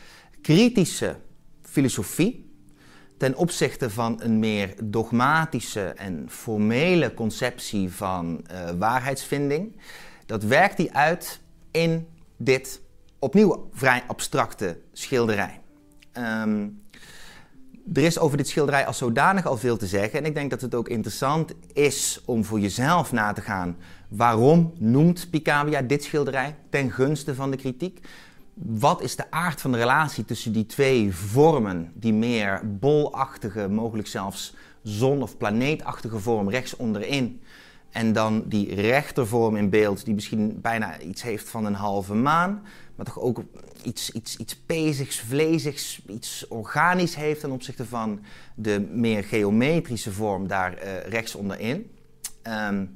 kritische 0.43 1.17
filosofie 1.63 2.51
ten 3.17 3.37
opzichte 3.37 3.91
van 3.91 4.21
een 4.23 4.39
meer 4.39 4.75
dogmatische 4.85 5.85
en 5.85 6.27
formele 6.29 7.15
conceptie 7.15 7.93
van 7.93 8.45
uh, 8.53 8.71
waarheidsvinding. 8.79 9.77
Dat 10.27 10.43
werkt 10.43 10.77
hij 10.77 10.91
uit 10.93 11.41
in 11.71 12.07
dit 12.43 12.81
opnieuw 13.19 13.69
vrij 13.73 14.03
abstracte 14.07 14.79
schilderij. 14.93 15.61
Um, 16.13 16.83
er 17.95 18.03
is 18.03 18.19
over 18.19 18.37
dit 18.37 18.49
schilderij 18.49 18.87
als 18.87 18.99
zodanig 18.99 19.47
al 19.47 19.57
veel 19.57 19.77
te 19.77 19.87
zeggen. 19.87 20.19
En 20.19 20.25
ik 20.25 20.35
denk 20.35 20.51
dat 20.51 20.61
het 20.61 20.75
ook 20.75 20.89
interessant 20.89 21.53
is 21.73 22.21
om 22.25 22.45
voor 22.45 22.61
jezelf 22.61 23.13
na 23.13 23.33
te 23.33 23.41
gaan. 23.41 23.77
Waarom 24.09 24.73
noemt 24.79 25.31
Picabia 25.31 25.83
dit 25.83 26.05
schilderij 26.05 26.57
ten 26.71 26.91
gunste 26.91 27.35
van 27.35 27.51
de 27.51 27.57
kritiek? 27.57 28.07
Wat 28.55 29.03
is 29.03 29.17
de 29.17 29.31
aard 29.31 29.61
van 29.61 29.73
de 29.73 29.79
relatie 29.79 30.25
tussen 30.25 30.53
die 30.53 30.67
twee 30.67 31.15
vormen, 31.15 31.93
die 31.95 32.13
meer 32.13 32.61
bolachtige, 32.79 33.69
mogelijk 33.69 34.09
zelfs 34.09 34.55
zon- 34.83 35.23
of 35.23 35.37
planeetachtige 35.37 36.19
vorm 36.19 36.51
rechts 36.51 36.77
onderin, 36.77 37.43
en 37.91 38.13
dan 38.13 38.45
die 38.47 38.75
rechtervorm 38.75 39.57
in 39.57 39.71
beeld, 39.71 40.05
die 40.05 40.15
misschien 40.15 40.61
bijna 40.61 41.01
iets 41.01 41.23
heeft 41.23 41.49
van 41.49 41.65
een 41.65 41.75
halve 41.75 42.15
maan, 42.15 42.63
maar 42.97 43.07
toch 43.07 43.21
ook 43.21 43.43
iets, 43.83 44.11
iets, 44.11 44.37
iets 44.37 44.57
pezigs, 44.57 45.21
vleesigs, 45.21 46.03
iets 46.09 46.49
organisch 46.49 47.15
heeft 47.15 47.41
ten 47.41 47.51
opzichte 47.51 47.87
van 47.87 48.21
de 48.55 48.89
meer 48.93 49.25
geometrische 49.25 50.13
vorm 50.13 50.47
daar 50.47 50.73
uh, 50.85 51.01
rechts 51.09 51.35
onderin. 51.35 51.91
Um, 52.43 52.93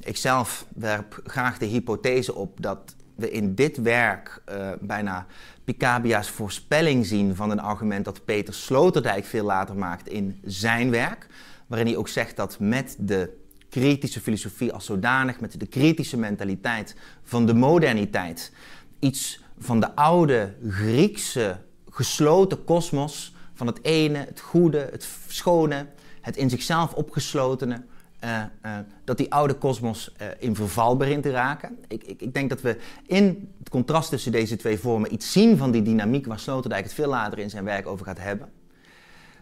ik 0.00 0.16
zelf 0.16 0.66
werp 0.74 1.20
graag 1.24 1.58
de 1.58 1.66
hypothese 1.66 2.34
op 2.34 2.62
dat 2.62 2.94
we 3.14 3.30
in 3.30 3.54
dit 3.54 3.76
werk 3.76 4.42
uh, 4.48 4.70
bijna 4.80 5.26
Picabia's 5.64 6.30
voorspelling 6.30 7.06
zien 7.06 7.36
van 7.36 7.50
een 7.50 7.60
argument 7.60 8.04
dat 8.04 8.24
Peter 8.24 8.54
Sloterdijk 8.54 9.24
veel 9.24 9.44
later 9.44 9.76
maakt 9.76 10.08
in 10.08 10.40
zijn 10.44 10.90
werk, 10.90 11.26
waarin 11.66 11.86
hij 11.86 11.96
ook 11.96 12.08
zegt 12.08 12.36
dat 12.36 12.58
met 12.58 12.96
de 12.98 13.44
kritische 13.68 14.20
filosofie 14.20 14.72
als 14.72 14.84
zodanig, 14.84 15.40
met 15.40 15.60
de 15.60 15.66
kritische 15.66 16.16
mentaliteit 16.16 16.96
van 17.22 17.46
de 17.46 17.54
moderniteit, 17.54 18.52
iets 18.98 19.40
van 19.58 19.80
de 19.80 19.94
oude 19.94 20.54
Griekse 20.68 21.56
gesloten 21.90 22.64
kosmos, 22.64 23.34
van 23.54 23.66
het 23.66 23.84
ene, 23.84 24.18
het 24.18 24.40
goede, 24.40 24.88
het 24.90 25.08
schone, 25.26 25.86
het 26.20 26.36
in 26.36 26.50
zichzelf 26.50 26.92
opgeslotene, 26.92 27.82
uh, 28.24 28.42
uh, 28.66 28.78
dat 29.04 29.16
die 29.16 29.32
oude 29.32 29.54
kosmos 29.54 30.12
uh, 30.20 30.26
in 30.38 30.54
verval 30.54 30.96
begint 30.96 31.22
te 31.22 31.30
raken. 31.30 31.78
Ik, 31.88 32.04
ik, 32.04 32.20
ik, 32.20 32.34
denk 32.34 32.48
dat 32.48 32.60
we 32.60 32.76
in 33.06 33.52
het 33.58 33.68
contrast 33.68 34.10
tussen 34.10 34.32
deze 34.32 34.56
twee 34.56 34.78
vormen 34.78 35.12
iets 35.12 35.32
zien 35.32 35.56
van 35.56 35.70
die 35.70 35.82
dynamiek 35.82 36.26
waar 36.26 36.38
Sloterdijk 36.38 36.84
het 36.84 36.94
veel 36.94 37.08
later 37.08 37.38
in 37.38 37.50
zijn 37.50 37.64
werk 37.64 37.86
over 37.86 38.06
gaat 38.06 38.18
hebben. 38.18 38.48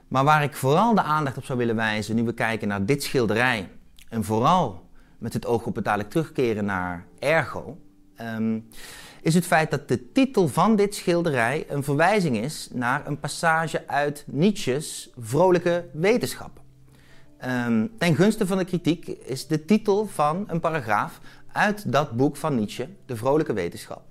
Maar 0.09 0.25
waar 0.25 0.43
ik 0.43 0.57
vooral 0.57 0.95
de 0.95 1.02
aandacht 1.02 1.37
op 1.37 1.45
zou 1.45 1.59
willen 1.59 1.76
wijzen, 1.76 2.14
nu 2.14 2.23
we 2.23 2.35
kijken 2.35 2.69
naar 2.69 2.87
dit 2.87 3.02
schilderij, 3.02 3.69
en 4.14 4.25
vooral 4.25 4.88
met 5.18 5.33
het 5.33 5.47
oog 5.47 5.66
op 5.66 5.75
het 5.75 5.85
dadelijk 5.85 6.11
terugkeren 6.11 6.64
naar 6.64 7.06
Ergo, 7.18 7.78
um, 8.21 8.68
is 9.23 9.35
het 9.35 9.47
feit 9.47 9.71
dat 9.71 9.88
de 9.88 10.12
titel 10.12 10.49
van 10.49 10.76
dit 10.76 10.94
schilderij 10.94 11.64
een 11.68 11.85
verwijzing 11.85 12.37
is 12.37 12.68
naar 12.73 13.06
een 13.06 13.21
passage 13.21 13.88
uit 13.88 14.25
Nietzsche's 14.26 15.11
Vrolijke 15.18 15.88
Wetenschap. 15.92 16.61
Um, 17.44 17.90
ten 17.99 18.14
gunste 18.14 18.47
van 18.47 18.59
de 18.59 18.64
kritiek 18.64 19.06
is 19.06 19.47
de 19.47 19.64
titel 19.64 20.06
van 20.06 20.44
een 20.47 20.61
paragraaf 20.61 21.21
uit 21.52 21.92
dat 21.92 22.16
boek 22.16 22.37
van 22.37 22.54
Nietzsche, 22.54 22.88
De 23.06 23.16
Vrolijke 23.16 23.52
Wetenschap. 23.52 24.02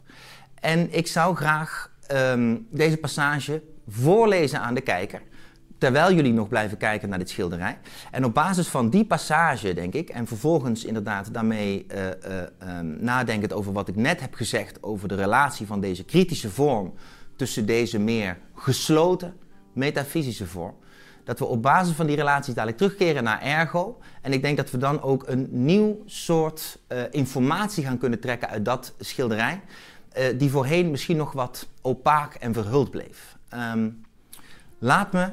En 0.55 0.93
ik 0.93 1.07
zou 1.07 1.35
graag 1.35 1.91
um, 2.11 2.67
deze 2.69 2.97
passage 2.97 3.61
voorlezen 3.87 4.59
aan 4.59 4.73
de 4.73 4.81
kijker, 4.81 5.21
terwijl 5.83 6.13
jullie 6.13 6.33
nog 6.33 6.47
blijven 6.47 6.77
kijken 6.77 7.09
naar 7.09 7.17
dit 7.17 7.29
schilderij. 7.29 7.77
En 8.11 8.25
op 8.25 8.33
basis 8.33 8.67
van 8.67 8.89
die 8.89 9.05
passage, 9.05 9.73
denk 9.73 9.93
ik, 9.93 10.09
en 10.09 10.27
vervolgens 10.27 10.85
inderdaad 10.85 11.33
daarmee 11.33 11.85
uh, 11.95 12.79
nadenkend 12.99 13.53
over 13.53 13.73
wat 13.73 13.87
ik 13.87 13.95
net 13.95 14.21
heb 14.21 14.33
gezegd 14.33 14.83
over 14.83 15.07
de 15.07 15.15
relatie 15.15 15.65
van 15.67 15.79
deze 15.79 16.03
kritische 16.03 16.49
vorm 16.49 16.93
tussen 17.35 17.65
deze 17.65 17.99
meer 17.99 18.37
gesloten 18.55 19.33
metafysische 19.73 20.47
vorm, 20.47 20.75
dat 21.23 21.39
we 21.39 21.45
op 21.45 21.61
basis 21.61 21.95
van 21.95 22.05
die 22.05 22.15
relaties 22.15 22.53
dadelijk 22.53 22.77
terugkeren 22.77 23.23
naar 23.23 23.41
ergo. 23.41 23.99
En 24.21 24.33
ik 24.33 24.41
denk 24.41 24.57
dat 24.57 24.71
we 24.71 24.77
dan 24.77 25.01
ook 25.01 25.27
een 25.27 25.47
nieuw 25.51 26.01
soort 26.05 26.79
uh, 26.87 27.01
informatie 27.11 27.83
gaan 27.83 27.97
kunnen 27.97 28.19
trekken 28.19 28.49
uit 28.49 28.65
dat 28.65 28.93
schilderij, 28.99 29.61
die 30.37 30.49
voorheen 30.49 30.91
misschien 30.91 31.17
nog 31.17 31.31
wat 31.31 31.67
opaak 31.81 32.33
en 32.33 32.53
verhuld 32.53 32.91
bleef. 32.91 33.37
Um, 33.73 34.01
laat 34.79 35.13
me 35.13 35.29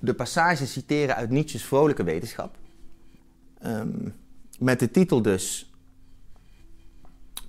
de 0.00 0.14
passage 0.14 0.66
citeren 0.66 1.16
uit 1.16 1.30
Nietzsche's 1.30 1.64
Vrolijke 1.64 2.02
Wetenschap. 2.02 2.56
Um, 3.66 4.14
met 4.58 4.78
de 4.78 4.90
titel 4.90 5.22
dus 5.22 5.72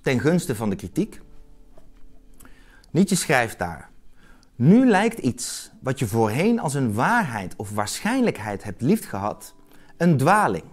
Ten 0.02 0.20
gunste 0.20 0.54
van 0.54 0.70
de 0.70 0.76
kritiek. 0.76 1.20
Nietzsche 2.90 3.16
schrijft 3.16 3.58
daar: 3.58 3.90
Nu 4.56 4.86
lijkt 4.86 5.18
iets 5.18 5.70
wat 5.80 5.98
je 5.98 6.06
voorheen 6.06 6.60
als 6.60 6.74
een 6.74 6.92
waarheid 6.92 7.56
of 7.56 7.70
waarschijnlijkheid 7.70 8.64
hebt 8.64 8.82
liefgehad, 8.82 9.54
een 9.96 10.16
dwaling. 10.16 10.64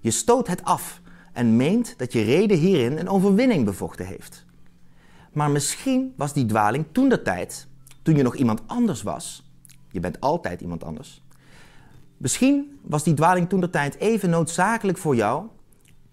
Je 0.00 0.10
stoot 0.10 0.46
het 0.46 0.64
af 0.64 1.00
en 1.32 1.56
meent 1.56 1.98
dat 1.98 2.12
je 2.12 2.22
reden 2.22 2.58
hierin 2.58 2.98
een 2.98 3.08
overwinning 3.08 3.64
bevochten 3.64 4.06
heeft. 4.06 4.44
Maar 5.32 5.50
misschien 5.50 6.14
was 6.16 6.32
die 6.32 6.46
dwaling 6.46 6.86
toen 6.92 7.08
de 7.08 7.22
tijd, 7.22 7.66
toen 8.02 8.16
je 8.16 8.22
nog 8.22 8.36
iemand 8.36 8.62
anders 8.66 9.02
was, 9.02 9.43
je 9.94 10.00
bent 10.00 10.20
altijd 10.20 10.60
iemand 10.60 10.84
anders. 10.84 11.22
Misschien 12.16 12.78
was 12.82 13.04
die 13.04 13.14
dwaling 13.14 13.48
toen 13.48 13.60
de 13.60 13.70
tijd 13.70 13.96
even 13.96 14.30
noodzakelijk 14.30 14.98
voor 14.98 15.16
jou 15.16 15.46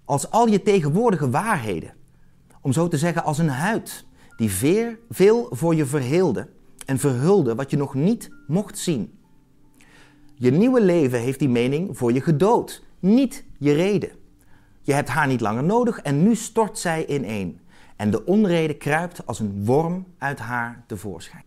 als 0.05 0.31
al 0.31 0.47
je 0.47 0.61
tegenwoordige 0.61 1.29
waarheden. 1.29 1.93
Om 2.61 2.71
zo 2.71 2.88
te 2.88 2.97
zeggen, 2.97 3.23
als 3.23 3.38
een 3.38 3.50
huid 3.50 4.05
die 4.38 4.51
veel 5.09 5.47
voor 5.50 5.75
je 5.75 5.85
verheelde 5.85 6.50
en 6.85 7.00
verhulde 7.00 7.55
wat 7.55 7.71
je 7.71 7.77
nog 7.77 7.93
niet 7.93 8.29
mocht 8.47 8.77
zien. 8.77 9.19
Je 10.35 10.51
nieuwe 10.51 10.81
leven 10.81 11.19
heeft 11.19 11.39
die 11.39 11.50
mening 11.50 11.97
voor 11.97 12.13
je 12.13 12.21
gedood, 12.21 12.83
niet 13.00 13.43
je 13.57 13.73
reden. 13.73 14.11
Je 14.81 14.93
hebt 14.93 15.09
haar 15.09 15.27
niet 15.27 15.41
langer 15.41 15.63
nodig 15.63 16.00
en 16.00 16.23
nu 16.23 16.35
stort 16.35 16.79
zij 16.79 17.07
ineen. 17.07 17.59
En 17.95 18.11
de 18.11 18.25
onrede 18.25 18.73
kruipt 18.73 19.25
als 19.25 19.39
een 19.39 19.65
worm 19.65 20.05
uit 20.17 20.39
haar 20.39 20.83
tevoorschijn. 20.88 21.43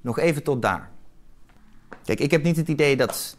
Nog 0.00 0.18
even 0.18 0.42
tot 0.42 0.62
daar. 0.62 0.93
Kijk, 2.04 2.20
ik 2.20 2.30
heb 2.30 2.42
niet 2.42 2.56
het 2.56 2.68
idee 2.68 2.96
dat 2.96 3.36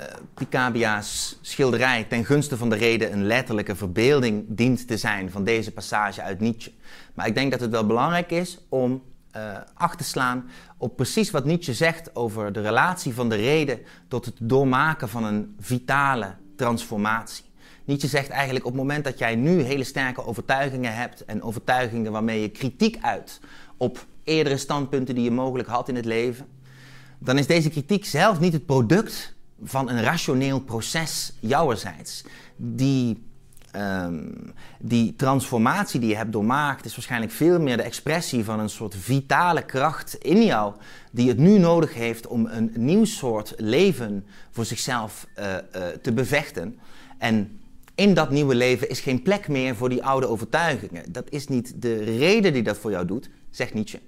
uh, 0.00 0.06
Picabia's 0.34 1.38
schilderij 1.40 2.04
ten 2.04 2.24
gunste 2.24 2.56
van 2.56 2.70
de 2.70 2.76
reden 2.76 3.12
een 3.12 3.26
letterlijke 3.26 3.76
verbeelding 3.76 4.44
dient 4.48 4.88
te 4.88 4.96
zijn 4.96 5.30
van 5.30 5.44
deze 5.44 5.72
passage 5.72 6.22
uit 6.22 6.40
Nietzsche. 6.40 6.72
Maar 7.14 7.26
ik 7.26 7.34
denk 7.34 7.50
dat 7.50 7.60
het 7.60 7.70
wel 7.70 7.86
belangrijk 7.86 8.30
is 8.30 8.58
om 8.68 9.02
uh, 9.36 9.56
acht 9.74 9.98
te 9.98 10.04
slaan 10.04 10.50
op 10.76 10.96
precies 10.96 11.30
wat 11.30 11.44
Nietzsche 11.44 11.74
zegt 11.74 12.16
over 12.16 12.52
de 12.52 12.60
relatie 12.60 13.14
van 13.14 13.28
de 13.28 13.34
reden 13.34 13.78
tot 14.08 14.24
het 14.24 14.34
doormaken 14.40 15.08
van 15.08 15.24
een 15.24 15.54
vitale 15.60 16.34
transformatie. 16.56 17.44
Nietzsche 17.84 18.08
zegt 18.08 18.28
eigenlijk 18.28 18.64
op 18.64 18.72
het 18.72 18.80
moment 18.80 19.04
dat 19.04 19.18
jij 19.18 19.34
nu 19.34 19.62
hele 19.62 19.84
sterke 19.84 20.26
overtuigingen 20.26 20.94
hebt 20.94 21.24
en 21.24 21.42
overtuigingen 21.42 22.12
waarmee 22.12 22.40
je 22.40 22.48
kritiek 22.48 22.98
uit 23.00 23.40
op 23.76 24.06
eerdere 24.24 24.56
standpunten 24.56 25.14
die 25.14 25.24
je 25.24 25.30
mogelijk 25.30 25.68
had 25.68 25.88
in 25.88 25.96
het 25.96 26.04
leven, 26.04 26.46
dan 27.18 27.38
is 27.38 27.46
deze 27.46 27.70
kritiek 27.70 28.04
zelf 28.04 28.40
niet 28.40 28.52
het 28.52 28.66
product 28.66 29.34
van 29.62 29.90
een 29.90 30.02
rationeel 30.02 30.60
proces 30.60 31.32
jouwerzijds. 31.40 32.24
Die, 32.56 33.24
um, 33.76 34.52
die 34.80 35.16
transformatie 35.16 36.00
die 36.00 36.08
je 36.08 36.16
hebt 36.16 36.32
doormaakt 36.32 36.84
is 36.84 36.94
waarschijnlijk 36.94 37.32
veel 37.32 37.60
meer 37.60 37.76
de 37.76 37.82
expressie 37.82 38.44
van 38.44 38.60
een 38.60 38.70
soort 38.70 38.94
vitale 38.94 39.64
kracht 39.64 40.14
in 40.14 40.44
jou, 40.44 40.74
die 41.10 41.28
het 41.28 41.38
nu 41.38 41.58
nodig 41.58 41.94
heeft 41.94 42.26
om 42.26 42.46
een 42.46 42.72
nieuw 42.74 43.04
soort 43.04 43.54
leven 43.56 44.26
voor 44.50 44.64
zichzelf 44.64 45.26
uh, 45.38 45.44
uh, 45.54 45.86
te 46.02 46.12
bevechten. 46.12 46.78
En 47.18 47.60
in 47.94 48.14
dat 48.14 48.30
nieuwe 48.30 48.54
leven 48.54 48.88
is 48.88 49.00
geen 49.00 49.22
plek 49.22 49.48
meer 49.48 49.76
voor 49.76 49.88
die 49.88 50.04
oude 50.04 50.26
overtuigingen. 50.26 51.12
Dat 51.12 51.30
is 51.30 51.48
niet 51.48 51.82
de 51.82 51.96
reden 51.96 52.52
die 52.52 52.62
dat 52.62 52.78
voor 52.78 52.90
jou 52.90 53.06
doet, 53.06 53.30
zegt 53.50 53.74
Nietzsche. 53.74 54.00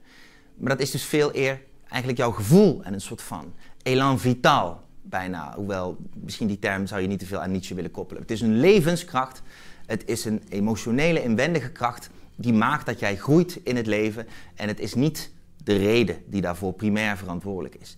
Maar 0.57 0.69
dat 0.69 0.81
is 0.81 0.91
dus 0.91 1.05
veel 1.05 1.37
eer 1.37 1.61
eigenlijk 1.89 2.21
jouw 2.21 2.31
gevoel 2.31 2.83
en 2.83 2.93
een 2.93 3.01
soort 3.01 3.23
van 3.23 3.53
elan 3.83 4.21
vital 4.21 4.81
bijna. 5.03 5.55
Hoewel, 5.55 5.97
misschien 6.15 6.47
die 6.47 6.59
term 6.59 6.87
zou 6.87 7.01
je 7.01 7.07
niet 7.07 7.19
te 7.19 7.27
veel 7.27 7.41
aan 7.41 7.51
Nietzsche 7.51 7.75
willen 7.75 7.91
koppelen. 7.91 8.23
Het 8.23 8.31
is 8.31 8.41
een 8.41 8.61
levenskracht, 8.61 9.43
het 9.87 10.03
is 10.07 10.25
een 10.25 10.43
emotionele, 10.49 11.23
inwendige 11.23 11.71
kracht 11.71 12.11
die 12.37 12.53
maakt 12.53 12.87
dat 12.87 12.99
jij 12.99 13.17
groeit 13.17 13.61
in 13.63 13.77
het 13.77 13.87
leven. 13.87 14.27
En 14.55 14.69
het 14.69 14.81
is 14.81 14.95
niet 14.95 15.31
de 15.65 15.77
reden 15.77 16.17
die 16.27 16.41
daarvoor 16.41 16.73
primair 16.73 17.17
verantwoordelijk 17.17 17.75
is. 17.75 17.97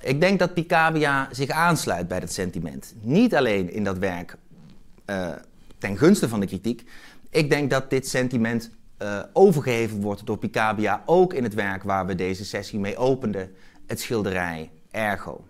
Ik 0.00 0.20
denk 0.20 0.38
dat 0.38 0.54
Picabia 0.54 1.28
zich 1.32 1.48
aansluit 1.48 2.08
bij 2.08 2.20
dat 2.20 2.32
sentiment. 2.32 2.94
Niet 3.00 3.34
alleen 3.34 3.72
in 3.72 3.84
dat 3.84 3.98
werk 3.98 4.36
uh, 5.06 5.28
ten 5.78 5.96
gunste 5.98 6.28
van 6.28 6.40
de 6.40 6.46
kritiek. 6.46 6.84
Ik 7.30 7.50
denk 7.50 7.70
dat 7.70 7.90
dit 7.90 8.08
sentiment 8.08 8.70
uh, 9.02 9.86
wordt 10.00 10.26
door 10.26 10.38
Picabia, 10.38 11.02
ook 11.06 11.32
in 11.32 11.42
het 11.42 11.54
werk 11.54 11.82
waar 11.82 12.06
we 12.06 12.14
deze 12.14 12.44
sessie 12.44 12.78
mee 12.78 12.96
openden, 12.96 13.54
het 13.86 14.00
schilderij 14.00 14.70
Ergo. 14.90 15.44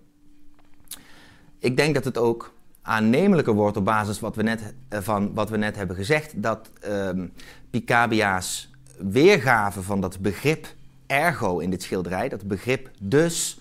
Ik 1.58 1.76
denk 1.76 1.94
dat 1.94 2.04
het 2.04 2.18
ook 2.18 2.54
aannemelijker 2.82 3.54
wordt 3.54 3.76
op 3.76 3.84
basis 3.84 4.20
wat 4.20 4.36
we 4.36 4.42
net, 4.42 4.74
uh, 4.92 4.98
van 5.00 5.34
wat 5.34 5.50
we 5.50 5.56
net 5.56 5.76
hebben 5.76 5.96
gezegd, 5.96 6.42
dat 6.42 6.70
uh, 6.88 7.10
Picabia's 7.70 8.70
weergave 8.98 9.82
van 9.82 10.00
dat 10.00 10.18
begrip 10.18 10.74
ergo 11.06 11.58
in 11.58 11.70
dit 11.70 11.82
schilderij, 11.82 12.28
dat 12.28 12.48
begrip 12.48 12.90
dus, 13.00 13.58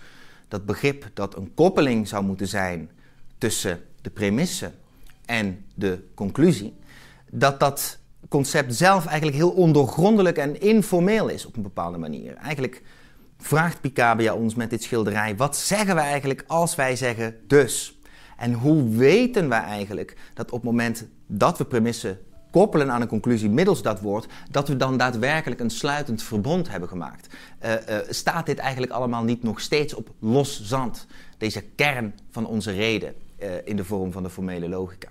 dat 0.48 0.66
begrip 0.66 1.10
dat 1.14 1.36
een 1.36 1.54
koppeling 1.54 2.08
zou 2.08 2.24
moeten 2.24 2.48
zijn 2.48 2.90
tussen 3.38 3.82
de 4.02 4.10
premisse 4.10 4.72
en 5.26 5.66
de 5.74 6.04
conclusie, 6.14 6.76
dat 7.32 7.60
dat 7.60 8.00
concept 8.30 8.76
zelf 8.76 9.06
eigenlijk 9.06 9.38
heel 9.38 9.50
ondoorgrondelijk 9.50 10.38
en 10.38 10.62
informeel 10.62 11.28
is 11.28 11.46
op 11.46 11.56
een 11.56 11.62
bepaalde 11.62 11.98
manier. 11.98 12.36
Eigenlijk 12.36 12.82
vraagt 13.38 13.82
Picabia 13.82 14.34
ons 14.34 14.56
met 14.56 14.70
dit 14.70 14.84
schilderij: 14.84 15.36
wat 15.36 15.58
zeggen 15.58 15.96
we 15.96 16.02
eigenlijk 16.02 16.44
als 16.48 16.76
wij 16.76 16.96
zeggen 16.96 17.36
dus? 17.48 18.00
En 18.38 18.54
hoe 18.54 18.90
weten 18.90 19.50
we 19.50 19.56
eigenlijk 19.56 20.18
dat 20.34 20.52
op 20.52 20.62
het 20.62 20.64
moment 20.64 21.08
dat 21.28 21.58
we 21.58 21.66
premissen 21.66 22.20
koppelen 22.52 22.92
aan 22.92 23.02
een 23.02 23.08
conclusie 23.08 23.50
middels 23.50 23.82
dat 23.82 24.02
woord, 24.02 24.28
dat 24.52 24.68
we 24.68 24.78
dan 24.78 24.98
daadwerkelijk 24.98 25.60
een 25.60 25.70
sluitend 25.70 26.24
verbond 26.24 26.70
hebben 26.70 26.90
gemaakt? 26.90 27.36
Uh, 27.66 27.72
uh, 27.72 27.98
staat 28.10 28.46
dit 28.46 28.58
eigenlijk 28.58 28.92
allemaal 28.92 29.24
niet 29.24 29.44
nog 29.44 29.60
steeds 29.60 29.94
op 29.94 30.10
los 30.20 30.64
zand, 30.64 31.08
deze 31.38 31.62
kern 31.62 32.14
van 32.30 32.46
onze 32.46 32.72
reden 32.72 33.14
uh, 33.40 33.50
in 33.64 33.76
de 33.76 33.84
vorm 33.84 34.12
van 34.12 34.24
de 34.24 34.30
formele 34.30 34.70
logica? 34.70 35.10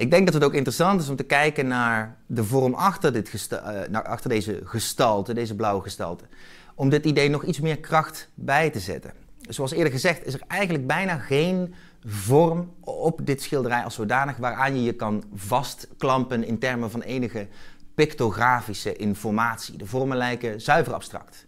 Ik 0.00 0.10
denk 0.10 0.24
dat 0.24 0.34
het 0.34 0.44
ook 0.44 0.54
interessant 0.54 1.00
is 1.00 1.08
om 1.08 1.16
te 1.16 1.22
kijken 1.22 1.66
naar 1.66 2.16
de 2.26 2.44
vorm 2.44 2.74
achter, 2.74 3.12
dit 3.12 3.48
naar, 3.90 4.02
achter 4.02 4.30
deze 4.30 4.60
gestalte, 4.64 5.34
deze 5.34 5.54
blauwe 5.54 5.82
gestalte 5.82 6.24
om 6.74 6.88
dit 6.88 7.04
idee 7.04 7.28
nog 7.28 7.44
iets 7.44 7.60
meer 7.60 7.78
kracht 7.78 8.28
bij 8.34 8.70
te 8.70 8.80
zetten. 8.80 9.12
Zoals 9.48 9.72
eerder 9.72 9.92
gezegd 9.92 10.26
is 10.26 10.34
er 10.34 10.42
eigenlijk 10.46 10.86
bijna 10.86 11.16
geen 11.16 11.74
vorm 12.04 12.72
op 12.80 13.20
dit 13.22 13.42
schilderij 13.42 13.84
als 13.84 13.94
zodanig 13.94 14.36
waaraan 14.36 14.76
je 14.76 14.82
je 14.82 14.92
kan 14.92 15.24
vastklampen 15.34 16.44
in 16.44 16.58
termen 16.58 16.90
van 16.90 17.02
enige 17.02 17.48
pictografische 17.94 18.96
informatie. 18.96 19.76
De 19.76 19.86
vormen 19.86 20.16
lijken 20.16 20.60
zuiver 20.60 20.94
abstract. 20.94 21.46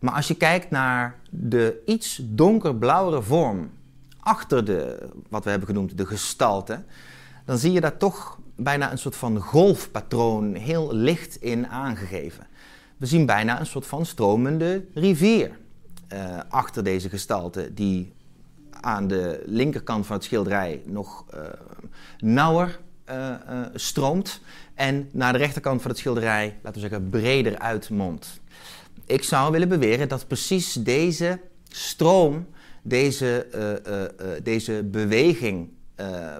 Maar 0.00 0.14
als 0.14 0.28
je 0.28 0.34
kijkt 0.34 0.70
naar 0.70 1.18
de 1.30 1.82
iets 1.86 2.20
donkerblauwere 2.24 3.22
vorm 3.22 3.70
achter 4.20 4.64
de, 4.64 5.08
wat 5.28 5.44
we 5.44 5.50
hebben 5.50 5.68
genoemd, 5.68 5.98
de 5.98 6.06
gestalte, 6.06 6.84
dan 7.44 7.58
zie 7.58 7.72
je 7.72 7.80
daar 7.80 7.96
toch 7.96 8.38
bijna 8.56 8.90
een 8.90 8.98
soort 8.98 9.16
van 9.16 9.40
golfpatroon 9.40 10.54
heel 10.54 10.94
licht 10.94 11.36
in 11.36 11.66
aangegeven. 11.66 12.46
We 12.96 13.06
zien 13.06 13.26
bijna 13.26 13.60
een 13.60 13.66
soort 13.66 13.86
van 13.86 14.06
stromende 14.06 14.84
rivier 14.94 15.50
uh, 16.12 16.38
achter 16.48 16.84
deze 16.84 17.08
gestalte, 17.08 17.74
die 17.74 18.12
aan 18.70 19.06
de 19.06 19.42
linkerkant 19.46 20.06
van 20.06 20.16
het 20.16 20.24
schilderij 20.24 20.82
nog 20.84 21.24
uh, 21.34 21.40
nauwer 22.18 22.80
uh, 23.10 23.34
stroomt 23.74 24.40
en 24.74 25.08
naar 25.12 25.32
de 25.32 25.38
rechterkant 25.38 25.82
van 25.82 25.90
het 25.90 26.00
schilderij, 26.00 26.58
laten 26.62 26.82
we 26.82 26.88
zeggen, 26.88 27.10
breder 27.10 27.58
uitmondt. 27.58 28.40
Ik 29.06 29.22
zou 29.22 29.52
willen 29.52 29.68
beweren 29.68 30.08
dat 30.08 30.26
precies 30.26 30.72
deze 30.72 31.40
stroom, 31.68 32.46
deze, 32.82 33.46
deze 34.42 34.82
beweging 34.82 35.70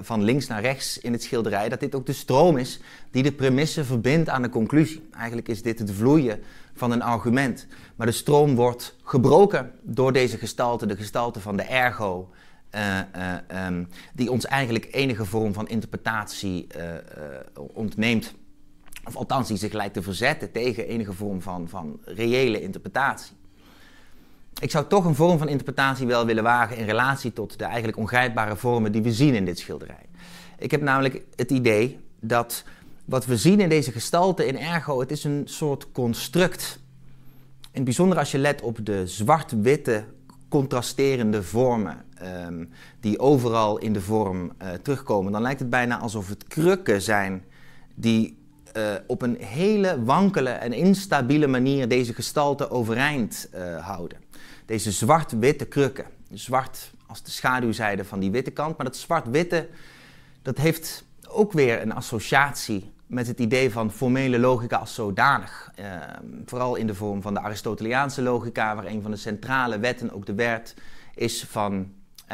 van 0.01 0.23
links 0.23 0.47
naar 0.47 0.61
rechts 0.61 0.99
in 0.99 1.13
het 1.13 1.23
schilderij, 1.23 1.69
dat 1.69 1.81
dit 1.81 1.95
ook 1.95 2.07
de 2.07 2.13
stroom 2.13 2.57
is 2.57 2.81
die 3.11 3.23
de 3.23 3.33
premisse 3.33 3.85
verbindt 3.85 4.29
aan 4.29 4.43
de 4.43 4.49
conclusie. 4.49 5.09
Eigenlijk 5.13 5.49
is 5.49 5.63
dit 5.63 5.79
het 5.79 5.91
vloeien 5.91 6.41
van 6.75 6.91
een 6.91 7.03
argument. 7.03 7.67
Maar 7.97 8.07
de 8.07 8.13
stroom 8.13 8.55
wordt 8.55 8.97
gebroken 9.03 9.73
door 9.83 10.13
deze 10.13 10.39
gestalte, 10.39 10.87
de 10.87 10.97
gestalte 10.97 11.41
van 11.41 11.57
de 11.57 11.63
ergo, 11.63 12.31
uh, 12.75 12.99
uh, 13.17 13.67
um, 13.67 13.89
die 14.15 14.31
ons 14.31 14.47
eigenlijk 14.47 14.89
enige 14.91 15.25
vorm 15.25 15.53
van 15.53 15.69
interpretatie 15.69 16.67
ontneemt. 17.55 18.35
Of 19.05 19.17
althans, 19.17 19.49
die 19.49 19.57
zich 19.57 19.73
lijkt 19.73 19.95
te 19.95 20.03
verzetten 20.03 20.53
tegen 20.53 20.87
enige 20.87 21.13
vorm 21.13 21.43
van, 21.43 21.69
van 21.69 22.01
reële 22.05 22.61
interpretatie. 22.63 23.37
Ik 24.63 24.71
zou 24.71 24.87
toch 24.87 25.05
een 25.05 25.15
vorm 25.15 25.39
van 25.39 25.49
interpretatie 25.49 26.07
wel 26.07 26.27
willen 26.27 26.43
wagen 26.43 26.77
in 26.77 26.85
relatie 26.85 27.33
tot 27.33 27.59
de 27.59 27.65
eigenlijk 27.65 27.99
ongrijpbare 27.99 28.57
vormen 28.57 28.93
die 28.93 29.03
we 29.03 29.13
zien 29.13 29.35
in 29.35 29.45
dit 29.45 29.59
schilderij. 29.59 30.07
Ik 30.59 30.71
heb 30.71 30.81
namelijk 30.81 31.23
het 31.37 31.51
idee 31.51 31.99
dat 32.21 32.65
wat 33.05 33.27
we 33.27 33.37
zien 33.37 33.61
in 33.61 33.69
deze 33.69 33.93
gestalte 33.93 34.47
in 34.47 34.59
ergo, 34.59 35.01
het 35.01 35.11
is 35.11 35.25
een 35.25 35.43
soort 35.45 35.93
construct. 35.93 36.81
In 37.61 37.69
het 37.73 37.85
bijzonder 37.85 38.19
als 38.19 38.31
je 38.31 38.39
let 38.39 38.63
op 38.63 38.79
de 38.83 39.07
zwart-witte 39.07 40.05
contrasterende 40.49 41.43
vormen 41.43 42.05
um, 42.47 42.71
die 43.01 43.19
overal 43.19 43.79
in 43.79 43.93
de 43.93 44.01
vorm 44.01 44.53
uh, 44.63 44.69
terugkomen, 44.83 45.33
dan 45.33 45.43
lijkt 45.43 45.61
het 45.61 45.71
bijna 45.71 45.99
alsof 45.99 46.29
het 46.29 46.47
krukken 46.47 47.03
zijn 47.03 47.45
die 47.95 48.39
uh, 48.77 48.83
op 49.07 49.23
een 49.23 49.37
hele 49.41 50.05
wankele 50.05 50.51
en 50.51 50.73
instabiele 50.73 51.47
manier 51.47 51.89
deze 51.89 52.15
gestalte 52.15 52.71
overeind 52.71 53.49
uh, 53.55 53.87
houden. 53.87 54.22
Deze 54.67 54.93
zwart-witte 54.93 55.65
krukken. 55.65 56.05
Zwart 56.33 56.91
als 57.07 57.23
de 57.23 57.31
schaduwzijde 57.31 58.05
van 58.05 58.21
die 58.21 58.31
witte 58.31 58.51
kant, 58.51 58.77
maar 58.77 58.87
dat 58.87 58.97
zwart-witte 58.97 59.69
dat 60.43 60.59
heeft 60.59 61.05
ook 61.29 61.53
weer 61.53 61.83
een 61.83 61.93
associatie 61.93 62.93
met 63.07 63.27
het 63.27 63.39
idee 63.39 63.71
van 63.71 63.93
formele 63.93 64.39
logica 64.39 64.77
als 64.77 64.95
zodanig. 64.95 65.73
Uh, 65.81 65.87
vooral 66.47 66.77
in 66.77 66.87
de 66.87 66.95
vorm 66.95 67.23
van 67.23 67.35
de 67.35 67.41
Aristoteliaanse 67.41 68.23
logica, 68.23 68.75
waar 68.75 68.87
een 68.87 69.03
van 69.03 69.11
de 69.11 69.17
centrale 69.17 69.79
wetten 69.79 70.13
ook 70.13 70.27
de 70.27 70.35
wet 70.35 70.75
is 71.15 71.45
van 71.45 71.93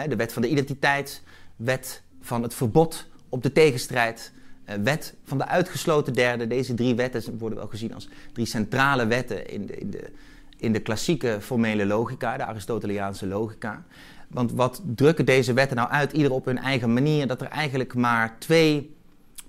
de 0.09 0.17
wet 0.17 0.33
van 0.33 0.43
de 0.43 0.49
identiteit, 0.49 1.23
wet 1.57 2.03
van 2.21 2.43
het 2.43 2.55
verbod 2.55 3.07
op 3.29 3.43
de 3.43 3.53
tegenstrijd, 3.53 4.33
uh, 4.69 4.75
wet 4.83 5.15
van 5.25 5.39
de 5.39 5.47
uitgesloten 5.47 6.13
derde. 6.13 6.47
Deze 6.47 6.75
drie 6.75 6.95
wetten 6.95 7.39
worden 7.39 7.59
wel 7.59 7.69
gezien 7.69 7.95
als 7.95 8.09
drie 8.33 8.47
centrale 8.47 9.07
wetten 9.07 9.49
in 9.49 9.67
de, 9.67 9.77
in 9.77 9.91
de, 9.91 10.13
in 10.59 10.73
de 10.73 10.81
klassieke 10.81 11.39
formele 11.41 11.87
logica, 11.87 12.37
de 12.37 12.45
Aristoteliaanse 12.45 13.27
logica. 13.27 13.85
Want 14.29 14.53
wat 14.53 14.83
drukken 14.95 15.25
deze 15.25 15.53
wetten 15.53 15.77
nou 15.77 15.89
uit, 15.89 16.13
ieder 16.13 16.33
op 16.33 16.45
hun 16.45 16.59
eigen 16.59 16.93
manier, 16.93 17.27
dat 17.27 17.41
er 17.41 17.49
eigenlijk 17.49 17.95
maar 17.95 18.39
twee 18.39 18.97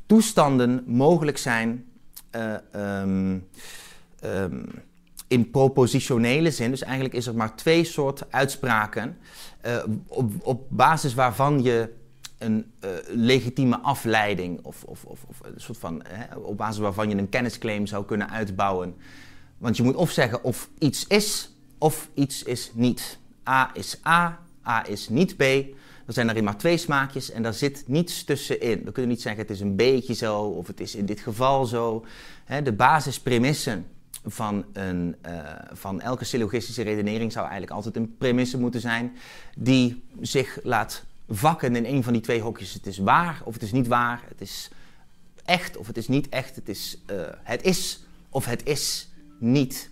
toestanden 0.06 0.84
mogelijk 0.86 1.38
zijn 1.38 1.86
uh, 2.36 3.02
um, 3.02 3.48
um, 4.24 4.66
in 5.28 5.50
propositionele 5.50 6.52
zin. 6.52 6.70
Dus 6.70 6.84
eigenlijk 6.84 7.14
is 7.14 7.28
er 7.28 7.36
maar 7.36 7.56
twee 7.56 7.84
soorten 7.84 8.28
uitspraken 8.30 9.18
uh, 9.66 9.84
op, 10.08 10.32
op, 10.44 10.66
basis 10.70 11.14
waarvan 11.14 11.64
je 11.64 11.94
een 12.38 12.72
uh, 12.86 12.90
legitieme 13.08 13.80
afleiding 13.80 14.60
of, 14.64 14.84
of, 14.84 15.06
of, 15.06 15.24
of, 15.28 15.40
een 15.44 15.62
soort 15.62 15.78
van, 15.78 16.04
hè, 16.08 16.36
op 16.36 16.58
basis 16.58 16.78
waarvan 16.78 17.10
je 17.10 17.18
een 17.18 17.30
kennisclaim 17.30 17.86
zou 17.86 18.06
kunnen 18.06 18.30
uitbouwen. 18.30 18.96
Want 19.60 19.78
je 19.78 19.84
moet 19.84 19.96
of 19.96 20.12
zeggen 20.12 20.44
of 20.44 20.70
iets 20.78 21.08
is 21.08 21.50
of 21.78 22.10
iets 22.14 22.44
is 22.44 22.72
niet. 22.74 23.18
A 23.48 23.72
is 23.74 24.00
A, 24.08 24.40
A 24.68 24.88
is 24.88 25.10
niet 25.10 25.38
B. 25.38 25.42
Er 25.42 26.14
zijn 26.14 26.36
er 26.36 26.44
maar 26.44 26.58
twee 26.58 26.78
smaakjes 26.78 27.32
en 27.32 27.44
daar 27.44 27.54
zit 27.54 27.84
niets 27.88 28.24
tussenin. 28.24 28.84
We 28.84 28.92
kunnen 28.92 29.12
niet 29.12 29.22
zeggen 29.22 29.42
het 29.42 29.52
is 29.52 29.60
een 29.60 29.76
beetje 29.76 30.14
zo 30.14 30.42
of 30.42 30.68
het 30.68 30.80
is 30.80 30.96
in 30.96 31.06
dit 31.06 31.20
geval 31.20 31.66
zo. 31.66 32.06
De 32.64 32.74
basispremissen 32.74 33.86
van, 34.26 34.66
een, 34.74 35.16
uh, 35.26 35.40
van 35.72 36.02
elke 36.02 36.26
syllogistische 36.26 36.82
redenering 36.82 37.32
zou 37.32 37.44
eigenlijk 37.44 37.76
altijd 37.76 37.96
een 37.96 38.18
premisse 38.18 38.60
moeten 38.60 38.82
zijn 38.82 39.18
die 39.58 40.04
zich 40.22 40.60
laat 40.64 41.04
vakken 41.30 41.76
in 41.76 41.86
een 41.86 42.04
van 42.04 42.14
die 42.14 42.22
twee 42.22 42.42
hokjes. 42.42 42.74
Het 42.74 42.88
is 42.88 42.98
waar 42.98 43.42
of 43.44 43.54
het 43.54 43.64
is 43.64 43.72
niet 43.72 43.88
waar. 43.88 44.22
Het 44.28 44.42
is 44.42 44.70
echt 45.46 45.78
of 45.78 45.88
het 45.88 45.98
is 45.98 46.08
niet 46.08 46.30
echt. 46.30 46.56
Het 46.56 46.70
is, 46.70 46.98
uh, 47.12 47.22
het 47.44 47.64
is 47.64 48.04
of 48.30 48.46
het 48.46 48.66
is 48.66 49.09
niet. 49.40 49.90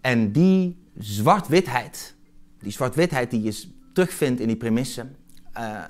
En 0.00 0.32
die 0.32 0.76
zwart-witheid, 0.98 2.14
die 2.58 2.72
zwart-witheid 2.72 3.30
die 3.30 3.42
je 3.42 3.64
terugvindt 3.92 4.40
in 4.40 4.46
die 4.46 4.56
premissen, 4.56 5.16
uh, 5.56 5.84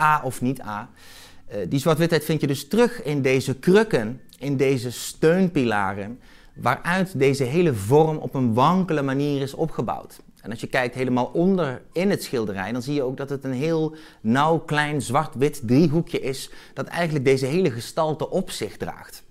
A 0.00 0.22
of 0.22 0.40
niet 0.40 0.62
A. 0.62 0.90
Uh, 1.50 1.56
die 1.68 1.80
zwart-witheid 1.80 2.24
vind 2.24 2.40
je 2.40 2.46
dus 2.46 2.68
terug 2.68 3.02
in 3.02 3.22
deze 3.22 3.54
krukken, 3.54 4.20
in 4.38 4.56
deze 4.56 4.90
steunpilaren, 4.90 6.20
waaruit 6.54 7.18
deze 7.18 7.44
hele 7.44 7.74
vorm 7.74 8.16
op 8.16 8.34
een 8.34 8.54
wankele 8.54 9.02
manier 9.02 9.42
is 9.42 9.54
opgebouwd. 9.54 10.20
En 10.40 10.50
als 10.50 10.60
je 10.60 10.66
kijkt 10.66 10.94
helemaal 10.94 11.24
onder 11.24 11.82
in 11.92 12.10
het 12.10 12.22
schilderij, 12.22 12.72
dan 12.72 12.82
zie 12.82 12.94
je 12.94 13.02
ook 13.02 13.16
dat 13.16 13.30
het 13.30 13.44
een 13.44 13.52
heel 13.52 13.96
nauw, 14.20 14.58
klein, 14.58 15.02
zwart-wit 15.02 15.60
driehoekje 15.64 16.20
is, 16.20 16.50
dat 16.74 16.86
eigenlijk 16.86 17.24
deze 17.24 17.46
hele 17.46 17.70
gestalte 17.70 18.30
op 18.30 18.50
zich 18.50 18.76
draagt. 18.76 19.22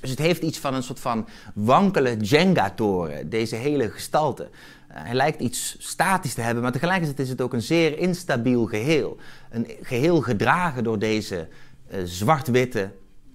Dus 0.00 0.10
het 0.10 0.18
heeft 0.18 0.42
iets 0.42 0.58
van 0.58 0.74
een 0.74 0.82
soort 0.82 1.00
van 1.00 1.28
wankele 1.54 2.16
Jenga-toren, 2.16 3.30
deze 3.30 3.56
hele 3.56 3.90
gestalte. 3.90 4.48
Eh, 4.88 5.02
hij 5.02 5.14
lijkt 5.14 5.40
iets 5.40 5.76
statisch 5.78 6.34
te 6.34 6.40
hebben, 6.40 6.62
maar 6.62 6.72
tegelijkertijd 6.72 7.18
is 7.18 7.28
het 7.28 7.40
ook 7.40 7.52
een 7.52 7.62
zeer 7.62 7.98
instabiel 7.98 8.66
geheel. 8.66 9.16
Een 9.50 9.66
geheel 9.82 10.20
gedragen 10.20 10.84
door 10.84 10.98
deze 10.98 11.48
uh, 11.90 12.00
zwart-witte 12.04 12.92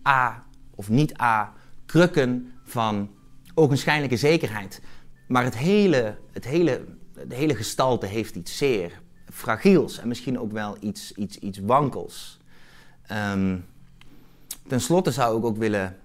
A 0.08 0.43
of 0.75 0.89
niet 0.89 1.21
A 1.21 1.54
krukken 1.86 2.51
van 2.63 3.10
ogenschijnlijke 3.54 4.17
zekerheid. 4.17 4.82
Maar 5.28 5.43
het 5.43 5.58
hele, 5.58 6.17
het 6.32 6.45
hele, 6.45 6.86
de 7.28 7.36
hele 7.36 7.56
gestalte 7.56 8.06
heeft 8.06 8.36
iets 8.36 8.58
zeer 8.58 9.01
fragiels 9.34 9.99
en 9.99 10.08
misschien 10.08 10.39
ook 10.39 10.51
wel 10.51 10.78
iets, 10.80 11.12
iets, 11.12 11.38
iets 11.38 11.60
wankels. 11.60 12.39
Um, 13.12 13.65
ten 14.67 14.82
slotte 14.82 15.12
zou 15.12 15.38
ik 15.38 15.45
ook 15.45 15.58
willen 15.58 15.97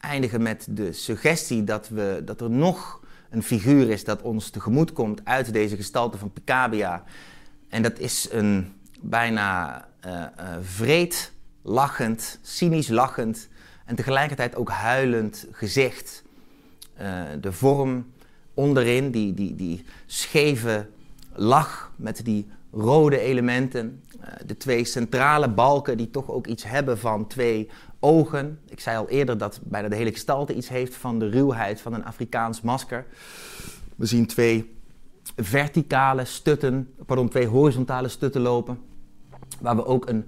eindigen 0.00 0.42
met 0.42 0.66
de 0.70 0.92
suggestie 0.92 1.64
dat, 1.64 1.88
we, 1.88 2.22
dat 2.24 2.40
er 2.40 2.50
nog 2.50 3.00
een 3.30 3.42
figuur 3.42 3.90
is 3.90 4.04
dat 4.04 4.22
ons 4.22 4.50
tegemoet 4.50 4.92
komt 4.92 5.20
uit 5.24 5.52
deze 5.52 5.76
gestalte 5.76 6.18
van 6.18 6.32
Picabia. 6.32 7.04
En 7.68 7.82
dat 7.82 7.98
is 7.98 8.28
een 8.30 8.72
bijna 9.00 9.84
uh, 10.06 10.24
vreed 10.60 11.32
lachend, 11.62 12.38
cynisch 12.42 12.88
lachend 12.88 13.48
en 13.84 13.96
tegelijkertijd 13.96 14.54
ook 14.54 14.70
huilend 14.70 15.46
gezicht. 15.52 16.22
Uh, 17.00 17.22
de 17.40 17.52
vorm 17.52 18.12
onderin, 18.54 19.10
die, 19.10 19.34
die, 19.34 19.54
die 19.54 19.84
scheve 20.06 20.86
lach 21.32 21.92
met 21.96 22.24
die 22.24 22.48
rode 22.72 23.18
elementen. 23.18 24.02
de 24.46 24.56
twee 24.56 24.84
centrale 24.84 25.50
balken 25.50 25.96
die 25.96 26.10
toch 26.10 26.30
ook 26.30 26.46
iets 26.46 26.64
hebben 26.64 26.98
van 26.98 27.26
twee 27.26 27.68
ogen. 28.00 28.58
Ik 28.68 28.80
zei 28.80 28.96
al 28.96 29.08
eerder 29.08 29.38
dat 29.38 29.60
bijna 29.64 29.88
de 29.88 29.96
hele 29.96 30.12
gestalte 30.12 30.54
iets 30.54 30.68
heeft 30.68 30.94
van 30.94 31.18
de 31.18 31.28
ruwheid 31.28 31.80
van 31.80 31.94
een 31.94 32.04
Afrikaans 32.04 32.60
masker. 32.60 33.06
We 33.96 34.06
zien 34.06 34.26
twee 34.26 34.76
verticale 35.36 36.24
stutten, 36.24 36.94
pardon, 37.06 37.28
twee 37.28 37.46
horizontale 37.46 38.08
stutten 38.08 38.40
lopen. 38.40 38.78
Waar 39.60 39.76
we 39.76 39.84
ook 39.84 40.08
een 40.08 40.24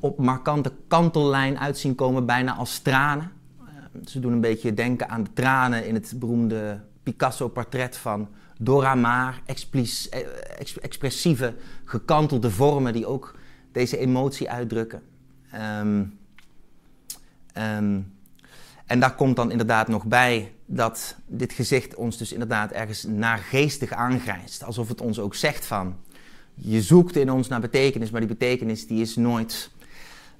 op 0.00 0.18
markante 0.18 0.72
kantellijn 0.88 1.58
uit 1.58 1.78
zien 1.78 1.94
komen, 1.94 2.26
bijna 2.26 2.54
als 2.54 2.78
tranen. 2.78 3.32
Eh, 3.60 3.66
ze 4.04 4.20
doen 4.20 4.32
een 4.32 4.40
beetje 4.40 4.74
denken 4.74 5.08
aan 5.08 5.22
de 5.22 5.32
tranen 5.32 5.86
in 5.86 5.94
het 5.94 6.14
beroemde 6.16 6.80
Picasso-portret 7.02 7.96
van 7.96 8.28
Dora 8.58 8.94
Maar. 8.94 9.42
Eh, 9.44 10.20
expressieve, 10.80 11.54
gekantelde 11.84 12.50
vormen 12.50 12.92
die 12.92 13.06
ook 13.06 13.36
deze 13.72 13.98
emotie 13.98 14.50
uitdrukken. 14.50 15.02
Um, 15.54 16.18
um, 17.58 18.12
en 18.86 19.00
daar 19.00 19.14
komt 19.14 19.36
dan 19.36 19.50
inderdaad 19.50 19.88
nog 19.88 20.04
bij 20.04 20.52
dat 20.66 21.16
dit 21.26 21.52
gezicht 21.52 21.94
ons 21.94 22.16
dus 22.16 22.32
inderdaad 22.32 22.70
ergens 22.70 23.04
naargeestig 23.04 23.92
aangrijst. 23.92 24.64
Alsof 24.64 24.88
het 24.88 25.00
ons 25.00 25.18
ook 25.18 25.34
zegt 25.34 25.66
van, 25.66 25.96
je 26.54 26.82
zoekt 26.82 27.16
in 27.16 27.30
ons 27.30 27.48
naar 27.48 27.60
betekenis, 27.60 28.10
maar 28.10 28.20
die 28.20 28.28
betekenis 28.28 28.86
die 28.86 29.00
is 29.00 29.16
nooit 29.16 29.70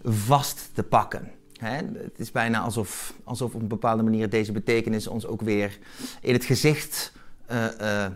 vast 0.03 0.71
te 0.73 0.83
pakken. 0.83 1.31
het 1.61 2.19
is 2.19 2.31
bijna 2.31 2.61
alsof, 2.61 3.15
alsof 3.25 3.55
op 3.55 3.61
een 3.61 3.69
bepaalde 3.69 4.03
manier 4.03 4.31
deze 4.31 4.53
betekenis 4.53 5.07
ons 5.07 5.27
ook 5.27 5.41
weer 5.41 5.79
in 6.21 6.33
het 6.33 6.45
gezicht, 6.45 7.13
uh, 7.53 7.67
uh, 7.81 8.07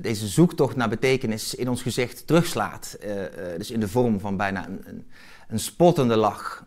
deze 0.00 0.26
zoektocht 0.26 0.76
naar 0.76 0.88
betekenis 0.88 1.54
in 1.54 1.68
ons 1.68 1.82
gezicht 1.82 2.26
terugslaat. 2.26 2.96
Uh, 3.04 3.10
dus 3.56 3.70
in 3.70 3.80
de 3.80 3.88
vorm 3.88 4.20
van 4.20 4.36
bijna 4.36 4.66
een, 4.68 4.80
een, 4.84 5.06
een 5.48 5.58
spottende 5.58 6.16
lach, 6.16 6.66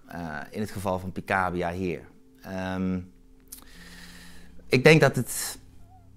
in 0.52 0.62
het 0.62 0.72
geval 0.72 1.00
van 1.00 1.12
Picabia 1.12 1.72
hier. 1.72 2.02
Um, 2.76 3.12
ik 4.68 4.84
denk 4.84 5.02
dat 5.02 5.16
het 5.16 5.58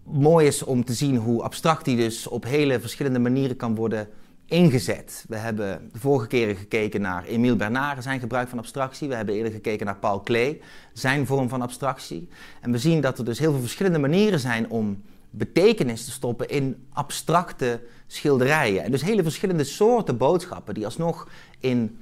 mooi 0.04 0.46
is 0.46 0.62
om 0.62 0.84
te 0.84 0.94
zien 0.94 1.16
hoe 1.16 1.42
abstract 1.42 1.84
die 1.84 1.96
dus 1.96 2.26
op 2.26 2.44
hele 2.44 2.80
verschillende 2.80 3.18
manieren 3.18 3.56
kan 3.56 3.74
worden 3.74 4.08
ingezet. 4.46 5.24
We 5.28 5.37
hebben 5.37 5.90
de 5.92 5.98
vorige 5.98 6.26
keren 6.26 6.56
gekeken 6.56 7.00
naar 7.00 7.24
Emile 7.24 7.56
Bernard, 7.56 8.02
zijn 8.02 8.20
gebruik 8.20 8.48
van 8.48 8.58
abstractie. 8.58 9.08
We 9.08 9.14
hebben 9.14 9.34
eerder 9.34 9.52
gekeken 9.52 9.87
naar 9.87 9.96
Paul 9.96 10.20
Klee, 10.20 10.61
zijn 10.92 11.26
vorm 11.26 11.48
van 11.48 11.62
abstractie. 11.62 12.28
En 12.61 12.72
we 12.72 12.78
zien 12.78 13.00
dat 13.00 13.18
er 13.18 13.24
dus 13.24 13.38
heel 13.38 13.50
veel 13.50 13.61
verschillende 13.61 13.98
manieren 13.98 14.40
zijn 14.40 14.70
om 14.70 15.02
betekenis 15.38 16.05
te 16.05 16.11
stoppen 16.11 16.48
in 16.48 16.87
abstracte 16.92 17.81
schilderijen. 18.07 18.85
En 18.85 18.90
dus 18.90 19.03
hele 19.03 19.22
verschillende 19.22 19.64
soorten 19.64 20.16
boodschappen 20.16 20.74
die 20.74 20.85
alsnog 20.85 21.29
in 21.59 21.98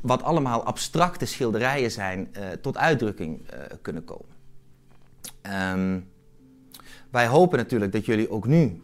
wat 0.00 0.22
allemaal 0.22 0.64
abstracte 0.64 1.26
schilderijen 1.26 1.90
zijn, 1.90 2.28
uh, 2.32 2.46
tot 2.48 2.76
uitdrukking 2.76 3.40
uh, 3.40 3.60
kunnen 3.82 4.04
komen. 4.04 4.34
Um, 5.72 6.08
wij 7.10 7.26
hopen 7.26 7.58
natuurlijk 7.58 7.92
dat 7.92 8.06
jullie 8.06 8.30
ook 8.30 8.46
nu 8.46 8.82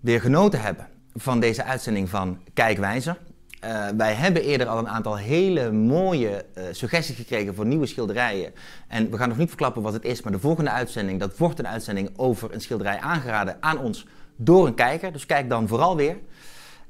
weer 0.00 0.20
genoten 0.20 0.60
hebben 0.60 0.88
van 1.14 1.40
deze 1.40 1.64
uitzending 1.64 2.08
van 2.08 2.38
Kijkwijzer. 2.54 3.18
Uh, 3.64 3.88
wij 3.96 4.14
hebben 4.14 4.42
eerder 4.42 4.66
al 4.66 4.78
een 4.78 4.88
aantal 4.88 5.16
hele 5.16 5.72
mooie 5.72 6.44
uh, 6.54 6.64
suggesties 6.70 7.16
gekregen 7.16 7.54
voor 7.54 7.66
nieuwe 7.66 7.86
schilderijen. 7.86 8.52
En 8.88 9.10
we 9.10 9.16
gaan 9.16 9.28
nog 9.28 9.38
niet 9.38 9.48
verklappen 9.48 9.82
wat 9.82 9.92
het 9.92 10.04
is, 10.04 10.22
maar 10.22 10.32
de 10.32 10.38
volgende 10.38 10.70
uitzending, 10.70 11.20
dat 11.20 11.38
wordt 11.38 11.58
een 11.58 11.68
uitzending 11.68 12.10
over 12.16 12.54
een 12.54 12.60
schilderij 12.60 12.98
aangeraden 12.98 13.56
aan 13.60 13.78
ons 13.78 14.06
door 14.36 14.66
een 14.66 14.74
kijker. 14.74 15.12
Dus 15.12 15.26
kijk 15.26 15.48
dan 15.48 15.68
vooral 15.68 15.96
weer. 15.96 16.16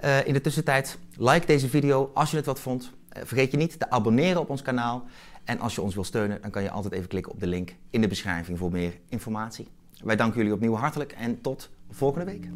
Uh, 0.04 0.26
in 0.26 0.32
de 0.32 0.40
tussentijd, 0.40 0.98
like 1.16 1.46
deze 1.46 1.68
video 1.68 2.10
als 2.14 2.30
je 2.30 2.36
het 2.36 2.46
wat 2.46 2.60
vond. 2.60 2.92
vergeet 3.12 3.50
je 3.50 3.56
niet 3.56 3.78
te 3.78 3.90
abonneren 3.90 4.40
op 4.40 4.50
ons 4.50 4.62
kanaal. 4.62 5.04
En 5.44 5.60
als 5.60 5.74
je 5.74 5.82
ons 5.82 5.94
wil 5.94 6.04
steunen, 6.04 6.38
dan 6.42 6.50
kan 6.50 6.62
je 6.62 6.70
altijd 6.70 6.94
even 6.94 7.08
klikken 7.08 7.32
op 7.32 7.40
de 7.40 7.46
link 7.46 7.74
in 7.90 8.00
de 8.00 8.08
beschrijving 8.08 8.58
voor 8.58 8.70
meer 8.70 8.98
informatie. 9.08 9.68
Wij 10.04 10.16
danken 10.16 10.38
jullie 10.38 10.52
opnieuw 10.52 10.74
hartelijk 10.74 11.12
en 11.12 11.40
tot 11.40 11.70
volgende 11.90 12.24
week. 12.24 12.48